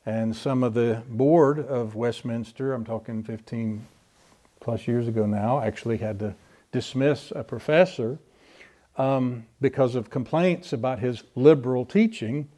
And 0.05 0.35
some 0.35 0.65
of 0.65 0.75
the 0.75 1.03
board 1.09 1.61
of 1.61 1.95
Westminster, 1.95 2.73
I'm 2.73 2.85
talking 2.85 3.23
15 3.23 3.87
plus 4.61 4.89
years 4.89 5.07
ago 5.07 5.27
now, 5.27 5.61
actually 5.61 5.99
had 5.99 6.19
to 6.19 6.35
dismiss 6.73 7.33
a 7.35 7.45
professor 7.45 8.19
um, 8.97 9.47
because 9.61 9.95
of 9.95 10.11
complaints 10.11 10.73
about 10.73 10.99
his 10.99 11.23
liberal 11.35 11.85
teaching, 11.85 12.49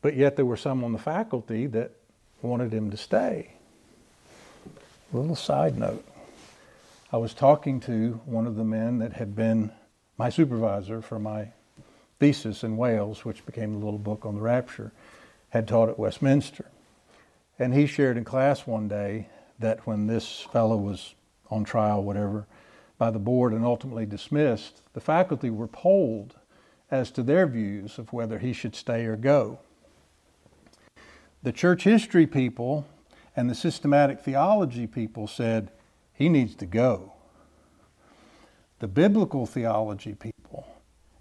but 0.00 0.16
yet 0.16 0.36
there 0.36 0.46
were 0.46 0.56
some 0.56 0.82
on 0.82 0.92
the 0.92 0.98
faculty 0.98 1.66
that 1.66 1.92
wanted 2.42 2.72
him 2.72 2.90
to 2.90 2.96
stay. 2.96 3.52
A 5.12 5.16
little 5.16 5.36
side 5.36 5.78
note. 5.78 6.04
I 7.12 7.18
was 7.18 7.34
talking 7.34 7.80
to 7.80 8.20
one 8.24 8.46
of 8.46 8.56
the 8.56 8.64
men 8.64 8.98
that 8.98 9.12
had 9.12 9.34
been 9.34 9.72
my 10.16 10.30
supervisor 10.30 11.02
for 11.02 11.18
my 11.18 11.48
thesis 12.18 12.62
in 12.62 12.76
Wales, 12.76 13.24
which 13.24 13.44
became 13.44 13.72
the 13.72 13.84
little 13.84 13.98
book 13.98 14.24
on 14.24 14.34
the 14.34 14.40
rapture, 14.40 14.92
had 15.50 15.68
taught 15.68 15.88
at 15.88 15.98
Westminster. 15.98 16.66
And 17.58 17.74
he 17.74 17.86
shared 17.86 18.16
in 18.16 18.24
class 18.24 18.66
one 18.66 18.88
day 18.88 19.28
that 19.58 19.86
when 19.86 20.06
this 20.06 20.40
fellow 20.52 20.76
was 20.76 21.14
on 21.50 21.64
trial, 21.64 22.02
whatever, 22.02 22.46
by 22.96 23.10
the 23.10 23.18
board 23.18 23.52
and 23.52 23.64
ultimately 23.64 24.06
dismissed, 24.06 24.82
the 24.94 25.00
faculty 25.00 25.50
were 25.50 25.68
polled 25.68 26.36
as 26.90 27.10
to 27.12 27.22
their 27.22 27.46
views 27.46 27.98
of 27.98 28.12
whether 28.12 28.38
he 28.38 28.52
should 28.52 28.74
stay 28.74 29.04
or 29.04 29.16
go. 29.16 29.58
The 31.42 31.52
church 31.52 31.84
history 31.84 32.26
people 32.26 32.86
and 33.36 33.48
the 33.48 33.54
systematic 33.54 34.20
theology 34.20 34.86
people 34.86 35.26
said, 35.26 35.70
he 36.12 36.28
needs 36.28 36.54
to 36.56 36.66
go. 36.66 37.14
The 38.80 38.88
biblical 38.88 39.46
theology 39.46 40.14
people 40.14 40.66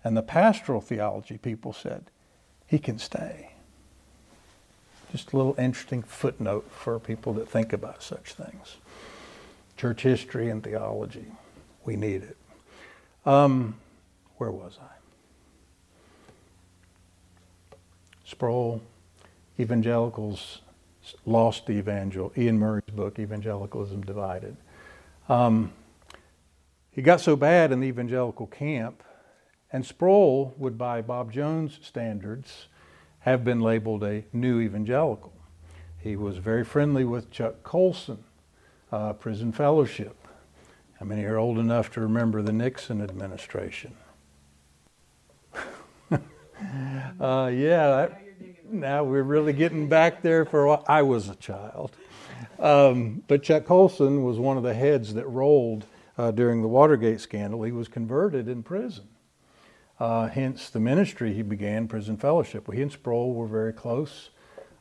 and 0.03 0.15
the 0.15 0.21
pastoral 0.21 0.81
theology 0.81 1.37
people 1.37 1.73
said, 1.73 2.11
he 2.65 2.79
can 2.79 2.97
stay. 2.97 3.48
Just 5.11 5.33
a 5.33 5.37
little 5.37 5.55
interesting 5.57 6.03
footnote 6.03 6.69
for 6.71 6.99
people 6.99 7.33
that 7.33 7.49
think 7.49 7.73
about 7.73 8.03
such 8.03 8.33
things. 8.33 8.77
Church 9.75 10.03
history 10.03 10.49
and 10.49 10.63
theology, 10.63 11.25
we 11.83 11.95
need 11.95 12.23
it. 12.23 12.37
Um, 13.25 13.75
where 14.37 14.51
was 14.51 14.77
I? 14.81 14.99
Sproul, 18.23 18.81
evangelicals 19.59 20.61
lost 21.25 21.65
the 21.65 21.73
evangel. 21.73 22.31
Iain 22.37 22.59
Murray's 22.59 22.83
book, 22.93 23.17
Evangelicalism 23.17 24.01
Divided. 24.05 24.55
Um, 25.27 25.73
he 26.91 27.01
got 27.01 27.21
so 27.21 27.35
bad 27.35 27.71
in 27.71 27.79
the 27.79 27.87
evangelical 27.87 28.47
camp, 28.47 29.03
and 29.71 29.85
Sproul 29.85 30.53
would, 30.57 30.77
by 30.77 31.01
Bob 31.01 31.31
Jones 31.31 31.79
standards, 31.81 32.67
have 33.21 33.43
been 33.43 33.61
labeled 33.61 34.03
a 34.03 34.23
new 34.31 34.59
evangelical. 34.59 35.33
He 35.99 36.15
was 36.15 36.37
very 36.37 36.63
friendly 36.63 37.03
with 37.03 37.29
Chuck 37.29 37.63
Colson, 37.63 38.23
uh, 38.91 39.13
Prison 39.13 39.51
Fellowship. 39.51 40.15
How 40.99 41.05
many 41.05 41.23
are 41.25 41.37
old 41.37 41.59
enough 41.59 41.91
to 41.91 42.01
remember 42.01 42.41
the 42.41 42.53
Nixon 42.53 43.01
administration? 43.01 43.93
uh, 46.11 46.17
yeah, 47.53 47.87
that, 47.89 48.21
now 48.71 49.03
we're 49.03 49.23
really 49.23 49.53
getting 49.53 49.89
back 49.89 50.21
there 50.21 50.45
for 50.45 50.67
what 50.67 50.89
I 50.89 51.01
was 51.01 51.27
a 51.27 51.35
child. 51.35 51.91
Um, 52.57 53.23
but 53.27 53.43
Chuck 53.43 53.65
Colson 53.65 54.23
was 54.23 54.39
one 54.39 54.55
of 54.57 54.63
the 54.63 54.73
heads 54.73 55.13
that 55.15 55.27
rolled 55.27 55.85
uh, 56.17 56.31
during 56.31 56.61
the 56.61 56.67
Watergate 56.67 57.19
scandal. 57.19 57.63
He 57.63 57.71
was 57.71 57.87
converted 57.87 58.47
in 58.47 58.63
prison. 58.63 59.08
Uh, 59.99 60.27
hence 60.27 60.69
the 60.69 60.79
ministry 60.79 61.33
he 61.33 61.41
began, 61.41 61.87
Prison 61.87 62.15
Fellowship. 62.15 62.71
He 62.73 62.81
and 62.81 62.91
Sproul 62.91 63.33
were 63.33 63.47
very 63.47 63.73
close. 63.73 64.29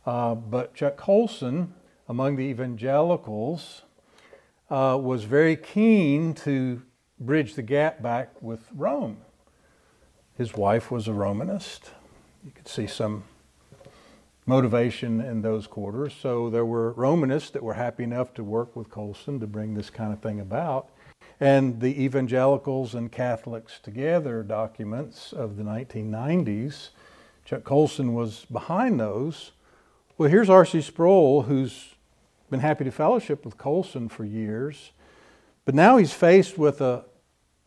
Uh, 0.07 0.35
but 0.35 0.75
Chuck 0.75 0.97
Colson, 0.97 1.75
among 2.09 2.37
the 2.37 2.45
evangelicals, 2.45 3.83
uh, 4.71 4.99
was 5.01 5.25
very 5.25 5.57
keen 5.57 6.35
to 6.35 6.83
bridge 7.19 7.55
the 7.55 7.63
gap 7.63 8.01
back 8.01 8.41
with 8.41 8.69
Rome. 8.75 9.19
His 10.37 10.55
wife 10.55 10.91
was 10.91 11.09
a 11.09 11.13
Romanist. 11.13 11.91
You 12.45 12.53
could 12.53 12.69
see 12.69 12.87
some 12.87 13.25
motivation 14.47 15.21
in 15.21 15.43
those 15.43 15.67
quarters. 15.67 16.15
So 16.19 16.49
there 16.49 16.65
were 16.65 16.93
Romanists 16.93 17.51
that 17.51 17.63
were 17.63 17.75
happy 17.75 18.05
enough 18.05 18.33
to 18.35 18.45
work 18.45 18.77
with 18.77 18.89
Colson 18.89 19.41
to 19.41 19.47
bring 19.47 19.75
this 19.75 19.91
kind 19.91 20.13
of 20.13 20.21
thing 20.21 20.39
about. 20.41 20.89
And 21.41 21.81
the 21.81 22.03
evangelicals 22.03 22.95
and 22.95 23.13
Catholics 23.13 23.79
together 23.81 24.43
documents 24.43 25.33
of 25.33 25.57
the 25.57 25.63
1990s, 25.63 26.89
Chuck 27.45 27.65
Colson 27.65 28.15
was 28.15 28.45
behind 28.47 28.99
those. 28.99 29.53
Well, 30.17 30.29
here's 30.29 30.51
R.C. 30.51 30.81
Sproul, 30.83 31.43
who's 31.43 31.95
been 32.51 32.61
happy 32.61 32.85
to 32.85 32.91
fellowship 32.91 33.45
with 33.45 33.57
Colson 33.57 34.09
for 34.09 34.25
years, 34.25 34.91
but 35.65 35.75
now 35.75 35.97
he's 35.97 36.13
faced 36.13 36.59
with 36.59 36.81
a 36.81 37.05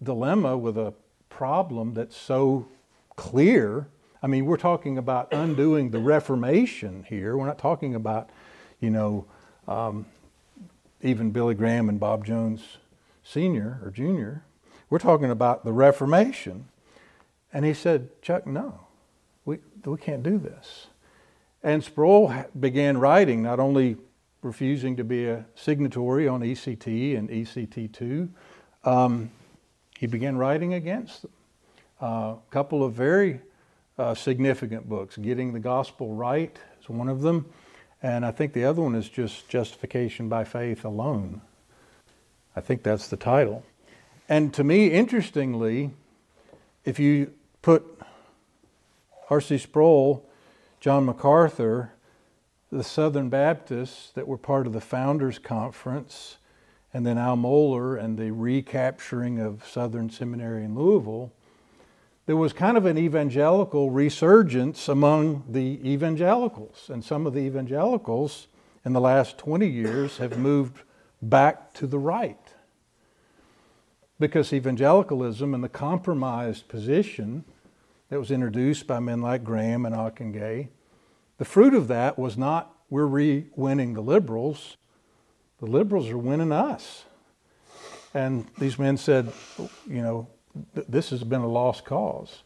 dilemma, 0.04 0.58
with 0.58 0.78
a 0.78 0.94
problem 1.30 1.94
that's 1.94 2.18
so 2.18 2.68
clear 3.16 3.88
I 4.24 4.28
mean, 4.28 4.46
we're 4.46 4.58
talking 4.58 5.00
about 5.00 5.34
undoing 5.34 5.90
the 5.90 5.98
Reformation 5.98 7.06
here. 7.10 7.36
We're 7.36 7.48
not 7.48 7.58
talking 7.58 7.96
about, 7.96 8.30
you 8.80 8.92
know, 8.92 9.26
um, 9.68 10.06
even 11.02 11.32
Billy 11.32 11.56
Graham 11.56 11.90
and 11.90 12.00
Bob 12.00 12.24
Jones 12.24 12.78
Sr. 13.32 13.80
or 13.82 13.92
Jr. 13.92 14.42
We're 14.90 15.00
talking 15.00 15.32
about 15.32 15.64
the 15.64 15.72
Reformation. 15.72 16.68
And 17.54 17.64
he 17.64 17.74
said, 17.74 18.22
Chuck, 18.22 18.46
no, 18.46 18.82
we, 19.46 19.60
we 19.86 19.98
can't 19.98 20.22
do 20.22 20.38
this. 20.38 20.88
And 21.64 21.82
Sproul 21.82 22.34
began 22.60 22.98
writing, 22.98 23.42
not 23.42 23.60
only 23.60 23.96
refusing 24.42 24.98
to 24.98 25.04
be 25.06 25.28
a 25.28 25.46
signatory 25.56 26.28
on 26.28 26.42
ECT 26.42 27.18
and 27.18 27.30
ECT2, 27.30 28.30
um, 28.84 29.32
he 29.98 30.08
began 30.08 30.36
writing 30.38 30.74
against 30.74 31.22
them. 31.22 31.32
A 32.02 32.06
uh, 32.06 32.36
couple 32.50 32.84
of 32.84 32.94
very 32.94 33.40
uh, 33.98 34.16
significant 34.16 34.90
books. 34.90 35.16
Getting 35.16 35.54
the 35.54 35.60
Gospel 35.60 36.16
Right 36.16 36.58
is 36.82 36.90
one 36.90 37.08
of 37.08 37.22
them. 37.22 37.46
And 38.02 38.26
I 38.26 38.32
think 38.32 38.54
the 38.54 38.66
other 38.66 38.82
one 38.82 38.96
is 38.96 39.08
just 39.08 39.48
Justification 39.48 40.28
by 40.28 40.44
Faith 40.44 40.84
Alone. 40.84 41.42
I 42.56 42.62
think 42.62 42.84
that's 42.84 43.08
the 43.08 43.18
title. 43.18 43.64
And 44.28 44.54
to 44.54 44.64
me, 44.64 44.88
interestingly, 44.88 45.92
if 46.86 47.00
you 47.00 47.34
put 47.62 47.86
R.C. 49.30 49.58
Sproul, 49.58 50.26
John 50.80 51.06
MacArthur, 51.06 51.92
the 52.72 52.84
Southern 52.84 53.30
Baptists 53.30 54.12
that 54.12 54.28
were 54.28 54.38
part 54.38 54.68
of 54.68 54.74
the 54.74 54.82
Founders 54.82 55.40
Conference, 55.40 56.38
and 56.94 57.06
then 57.06 57.18
Al 57.18 57.38
Mohler 57.38 58.02
and 58.02 58.18
the 58.18 58.32
recapturing 58.32 59.40
of 59.40 59.66
Southern 59.68 60.10
Seminary 60.10 60.64
in 60.66 60.76
Louisville, 60.76 61.32
there 62.26 62.36
was 62.36 62.54
kind 62.54 62.78
of 62.78 62.86
an 62.86 62.98
evangelical 62.98 63.90
resurgence 63.90 64.88
among 64.88 65.44
the 65.50 65.80
evangelicals. 65.84 66.90
And 66.90 67.04
some 67.04 67.26
of 67.26 67.34
the 67.34 67.40
evangelicals 67.40 68.48
in 68.86 68.94
the 68.94 69.02
last 69.02 69.38
20 69.38 69.68
years 69.68 70.18
have 70.18 70.38
moved 70.38 70.84
back 71.22 71.74
to 71.74 71.88
the 71.88 72.00
right. 72.00 72.38
Because 74.20 74.54
evangelicalism 74.54 75.54
and 75.54 75.64
the 75.64 75.70
compromised 75.70 76.68
position 76.68 77.44
that 78.10 78.20
was 78.20 78.30
introduced 78.30 78.86
by 78.88 79.00
men 79.00 79.22
like 79.22 79.44
Graham 79.44 79.86
and 79.86 79.96
Ockenga. 79.96 80.68
The 81.38 81.46
fruit 81.46 81.74
of 81.74 81.88
that 81.88 82.20
was 82.20 82.38
not 82.38 82.76
we're 82.90 83.06
re 83.06 83.46
winning 83.56 83.94
the 83.94 84.02
liberals, 84.02 84.76
the 85.60 85.66
liberals 85.66 86.10
are 86.10 86.18
winning 86.18 86.52
us. 86.52 87.06
And 88.14 88.46
these 88.58 88.78
men 88.78 88.98
said, 88.98 89.32
you 89.88 90.02
know, 90.02 90.28
this 90.76 91.12
has 91.12 91.24
been 91.24 91.40
a 91.40 91.48
lost 91.48 91.86
cause. 91.86 92.44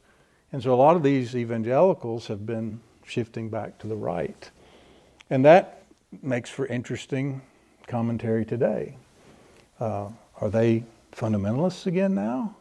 And 0.52 0.62
so 0.62 0.74
a 0.74 0.78
lot 0.78 0.96
of 0.96 1.02
these 1.02 1.36
evangelicals 1.36 2.28
have 2.28 2.46
been 2.46 2.80
shifting 3.04 3.50
back 3.50 3.80
to 3.80 3.88
the 3.88 3.96
right. 3.96 4.52
And 5.32 5.44
that 5.44 5.84
makes 6.22 6.52
for 6.52 6.68
interesting 6.68 7.42
commentary 7.88 8.46
today. 8.46 8.96
Uh, 9.80 10.10
are 10.42 10.50
they 10.50 10.84
fundamentalists 11.12 11.86
again 11.86 12.14
now? 12.14 12.56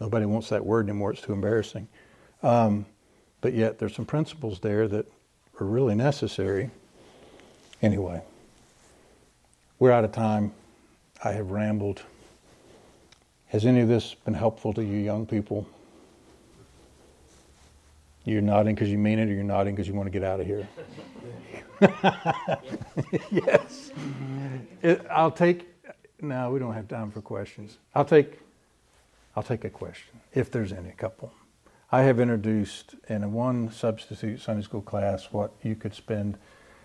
Nobody 0.00 0.26
wants 0.26 0.48
that 0.50 0.64
word 0.64 0.88
anymore, 0.88 1.12
it's 1.12 1.22
too 1.22 1.32
embarrassing. 1.32 1.88
Um, 2.42 2.86
but 3.40 3.52
yet 3.52 3.78
there's 3.78 3.94
some 3.94 4.04
principles 4.04 4.60
there 4.60 4.88
that 4.88 5.06
are 5.60 5.66
really 5.66 5.94
necessary. 5.94 6.70
Anyway, 7.82 8.22
we're 9.78 9.92
out 9.92 10.04
of 10.04 10.12
time. 10.12 10.52
I 11.24 11.32
have 11.32 11.50
rambled. 11.50 12.02
Has 13.48 13.64
any 13.66 13.80
of 13.80 13.88
this 13.88 14.14
been 14.14 14.34
helpful 14.34 14.72
to 14.74 14.82
you 14.82 14.98
young 14.98 15.26
people? 15.26 15.66
You're 18.28 18.42
nodding 18.42 18.74
because 18.74 18.90
you 18.90 18.98
mean 18.98 19.18
it, 19.18 19.30
or 19.30 19.32
you're 19.32 19.42
nodding 19.42 19.74
because 19.74 19.88
you 19.88 19.94
want 19.94 20.06
to 20.06 20.10
get 20.10 20.22
out 20.22 20.38
of 20.38 20.46
here? 20.46 20.68
yes. 23.30 23.90
It, 24.82 25.06
I'll 25.10 25.30
take. 25.30 25.66
No, 26.20 26.50
we 26.50 26.58
don't 26.58 26.74
have 26.74 26.88
time 26.88 27.10
for 27.10 27.22
questions. 27.22 27.78
I'll 27.94 28.04
take. 28.04 28.38
I'll 29.34 29.42
take 29.42 29.64
a 29.64 29.70
question 29.70 30.20
if 30.34 30.50
there's 30.50 30.74
any. 30.74 30.90
couple. 30.90 31.32
I 31.90 32.02
have 32.02 32.20
introduced 32.20 32.96
in 33.08 33.32
one 33.32 33.72
substitute 33.72 34.42
Sunday 34.42 34.62
school 34.62 34.82
class 34.82 35.28
what 35.32 35.52
you 35.62 35.74
could 35.74 35.94
spend 35.94 36.36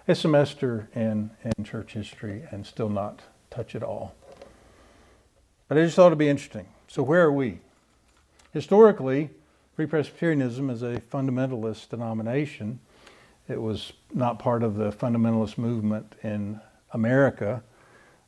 a 0.07 0.15
semester 0.15 0.87
in 0.95 1.31
in 1.43 1.65
church 1.65 1.91
history 1.91 2.43
and 2.51 2.65
still 2.65 2.89
not 2.89 3.19
touch 3.49 3.75
it 3.75 3.83
all. 3.83 4.15
But 5.67 5.77
I 5.77 5.81
just 5.81 5.97
thought 5.97 6.07
it'd 6.07 6.17
be 6.17 6.29
interesting. 6.29 6.67
So 6.87 7.03
where 7.03 7.23
are 7.23 7.33
we? 7.33 7.59
Historically, 8.53 9.29
Free 9.75 9.87
Presbyterianism 9.87 10.69
is 10.69 10.83
a 10.83 10.99
fundamentalist 10.99 11.89
denomination. 11.89 12.79
It 13.49 13.59
was 13.59 13.93
not 14.13 14.37
part 14.37 14.61
of 14.61 14.75
the 14.75 14.91
fundamentalist 14.91 15.57
movement 15.57 16.13
in 16.21 16.61
America, 16.91 17.63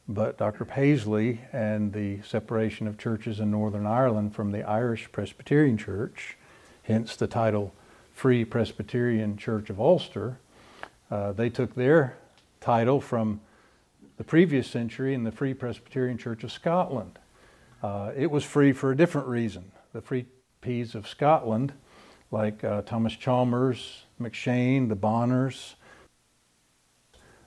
but 0.07 0.39
Dr. 0.39 0.65
Paisley 0.65 1.41
and 1.53 1.93
the 1.93 2.19
separation 2.23 2.87
of 2.87 2.97
churches 2.97 3.39
in 3.39 3.51
Northern 3.51 3.85
Ireland 3.85 4.33
from 4.33 4.51
the 4.51 4.63
Irish 4.63 5.11
Presbyterian 5.11 5.77
Church, 5.77 6.35
hence 6.81 7.15
the 7.15 7.27
title 7.27 7.75
Free 8.11 8.43
Presbyterian 8.43 9.37
Church 9.37 9.69
of 9.69 9.79
Ulster, 9.79 10.39
uh, 11.11 11.31
they 11.31 11.51
took 11.51 11.75
their 11.75 12.17
title 12.59 12.99
from 12.99 13.39
the 14.17 14.23
previous 14.23 14.67
century 14.67 15.13
in 15.13 15.23
the 15.23 15.31
Free 15.31 15.53
Presbyterian 15.53 16.17
Church 16.17 16.43
of 16.43 16.51
Scotland. 16.51 17.19
Uh, 17.83 18.11
it 18.17 18.31
was 18.31 18.43
free 18.43 18.73
for 18.73 18.89
a 18.89 18.97
different 18.97 19.27
reason. 19.27 19.71
The 19.93 20.01
Free 20.01 20.25
Of 20.65 21.07
Scotland, 21.07 21.73
like 22.31 22.63
uh, 22.63 22.81
Thomas 22.81 23.13
Chalmers, 23.13 24.05
McCheyne, 24.19 24.89
the 24.89 24.95
Bonars, 24.95 25.75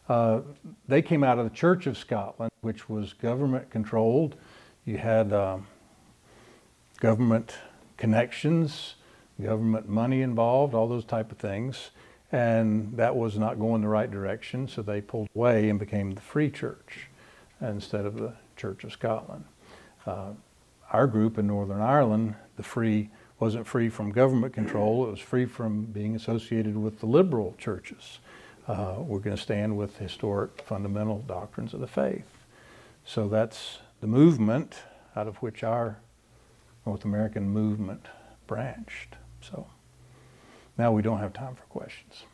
uh, 0.08 0.42
they 0.86 1.02
came 1.02 1.24
out 1.24 1.36
of 1.38 1.44
the 1.44 1.54
Church 1.54 1.88
of 1.88 1.98
Scotland, 1.98 2.52
which 2.60 2.88
was 2.88 3.12
government 3.12 3.70
controlled. 3.70 4.36
You 4.84 4.98
had 4.98 5.32
um, 5.32 5.66
government 7.00 7.56
connections, 7.96 8.94
government 9.42 9.88
money 9.88 10.22
involved, 10.22 10.72
all 10.72 10.86
those 10.86 11.04
type 11.04 11.32
of 11.32 11.38
things. 11.38 11.90
And 12.30 12.96
that 12.96 13.16
was 13.16 13.36
not 13.36 13.58
going 13.58 13.82
the 13.82 13.88
right 13.88 14.10
direction, 14.10 14.68
so 14.68 14.80
they 14.80 15.00
pulled 15.00 15.28
away 15.34 15.68
and 15.70 15.78
became 15.78 16.12
the 16.12 16.20
Free 16.20 16.50
Church 16.50 17.08
instead 17.60 18.06
of 18.06 18.16
the 18.16 18.34
Church 18.56 18.84
of 18.84 18.92
Scotland. 18.92 19.44
Uh, 20.06 20.30
our 20.92 21.06
group 21.06 21.38
in 21.38 21.46
Northern 21.46 21.80
Ireland, 21.80 22.34
the 22.56 22.62
free 22.62 23.10
wasn't 23.40 23.66
free 23.66 23.88
from 23.88 24.10
government 24.10 24.52
control, 24.52 25.06
it 25.06 25.10
was 25.10 25.20
free 25.20 25.46
from 25.46 25.84
being 25.84 26.16
associated 26.16 26.76
with 26.76 26.98
the 27.00 27.06
liberal 27.06 27.54
churches. 27.58 28.18
Uh, 28.66 28.96
we're 28.98 29.20
going 29.20 29.36
to 29.36 29.40
stand 29.40 29.76
with 29.76 29.96
historic 29.98 30.62
fundamental 30.62 31.20
doctrines 31.20 31.72
of 31.72 31.80
the 31.80 31.86
faith. 31.86 32.26
So 33.04 33.28
that's 33.28 33.78
the 34.00 34.06
movement 34.06 34.76
out 35.14 35.26
of 35.26 35.36
which 35.36 35.62
our 35.62 35.98
North 36.84 37.04
American 37.04 37.48
movement 37.48 38.06
branched. 38.46 39.16
So 39.40 39.66
now 40.76 40.92
we 40.92 41.02
don't 41.02 41.18
have 41.18 41.32
time 41.32 41.54
for 41.54 41.64
questions. 41.64 42.24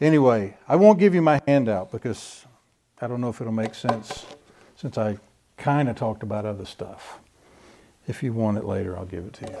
Anyway, 0.00 0.56
I 0.68 0.76
won't 0.76 0.98
give 0.98 1.14
you 1.14 1.22
my 1.22 1.40
handout 1.46 1.92
because 1.92 2.46
I 3.00 3.06
don't 3.06 3.20
know 3.20 3.28
if 3.28 3.40
it'll 3.40 3.52
make 3.52 3.74
sense 3.74 4.26
since 4.76 4.96
I 4.96 5.18
kind 5.56 5.88
of 5.88 5.96
talked 5.96 6.22
about 6.22 6.46
other 6.46 6.64
stuff. 6.64 7.20
If 8.06 8.22
you 8.22 8.32
want 8.32 8.58
it 8.58 8.64
later, 8.64 8.96
I'll 8.96 9.06
give 9.06 9.24
it 9.24 9.32
to 9.34 9.50
you. 9.50 9.58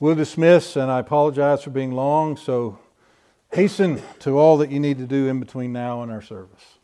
We'll 0.00 0.14
dismiss, 0.14 0.76
and 0.76 0.90
I 0.90 0.98
apologize 0.98 1.62
for 1.62 1.70
being 1.70 1.92
long, 1.92 2.36
so 2.36 2.78
hasten 3.52 4.02
to 4.20 4.38
all 4.38 4.58
that 4.58 4.70
you 4.70 4.80
need 4.80 4.98
to 4.98 5.06
do 5.06 5.28
in 5.28 5.40
between 5.40 5.72
now 5.72 6.02
and 6.02 6.12
our 6.12 6.22
service. 6.22 6.75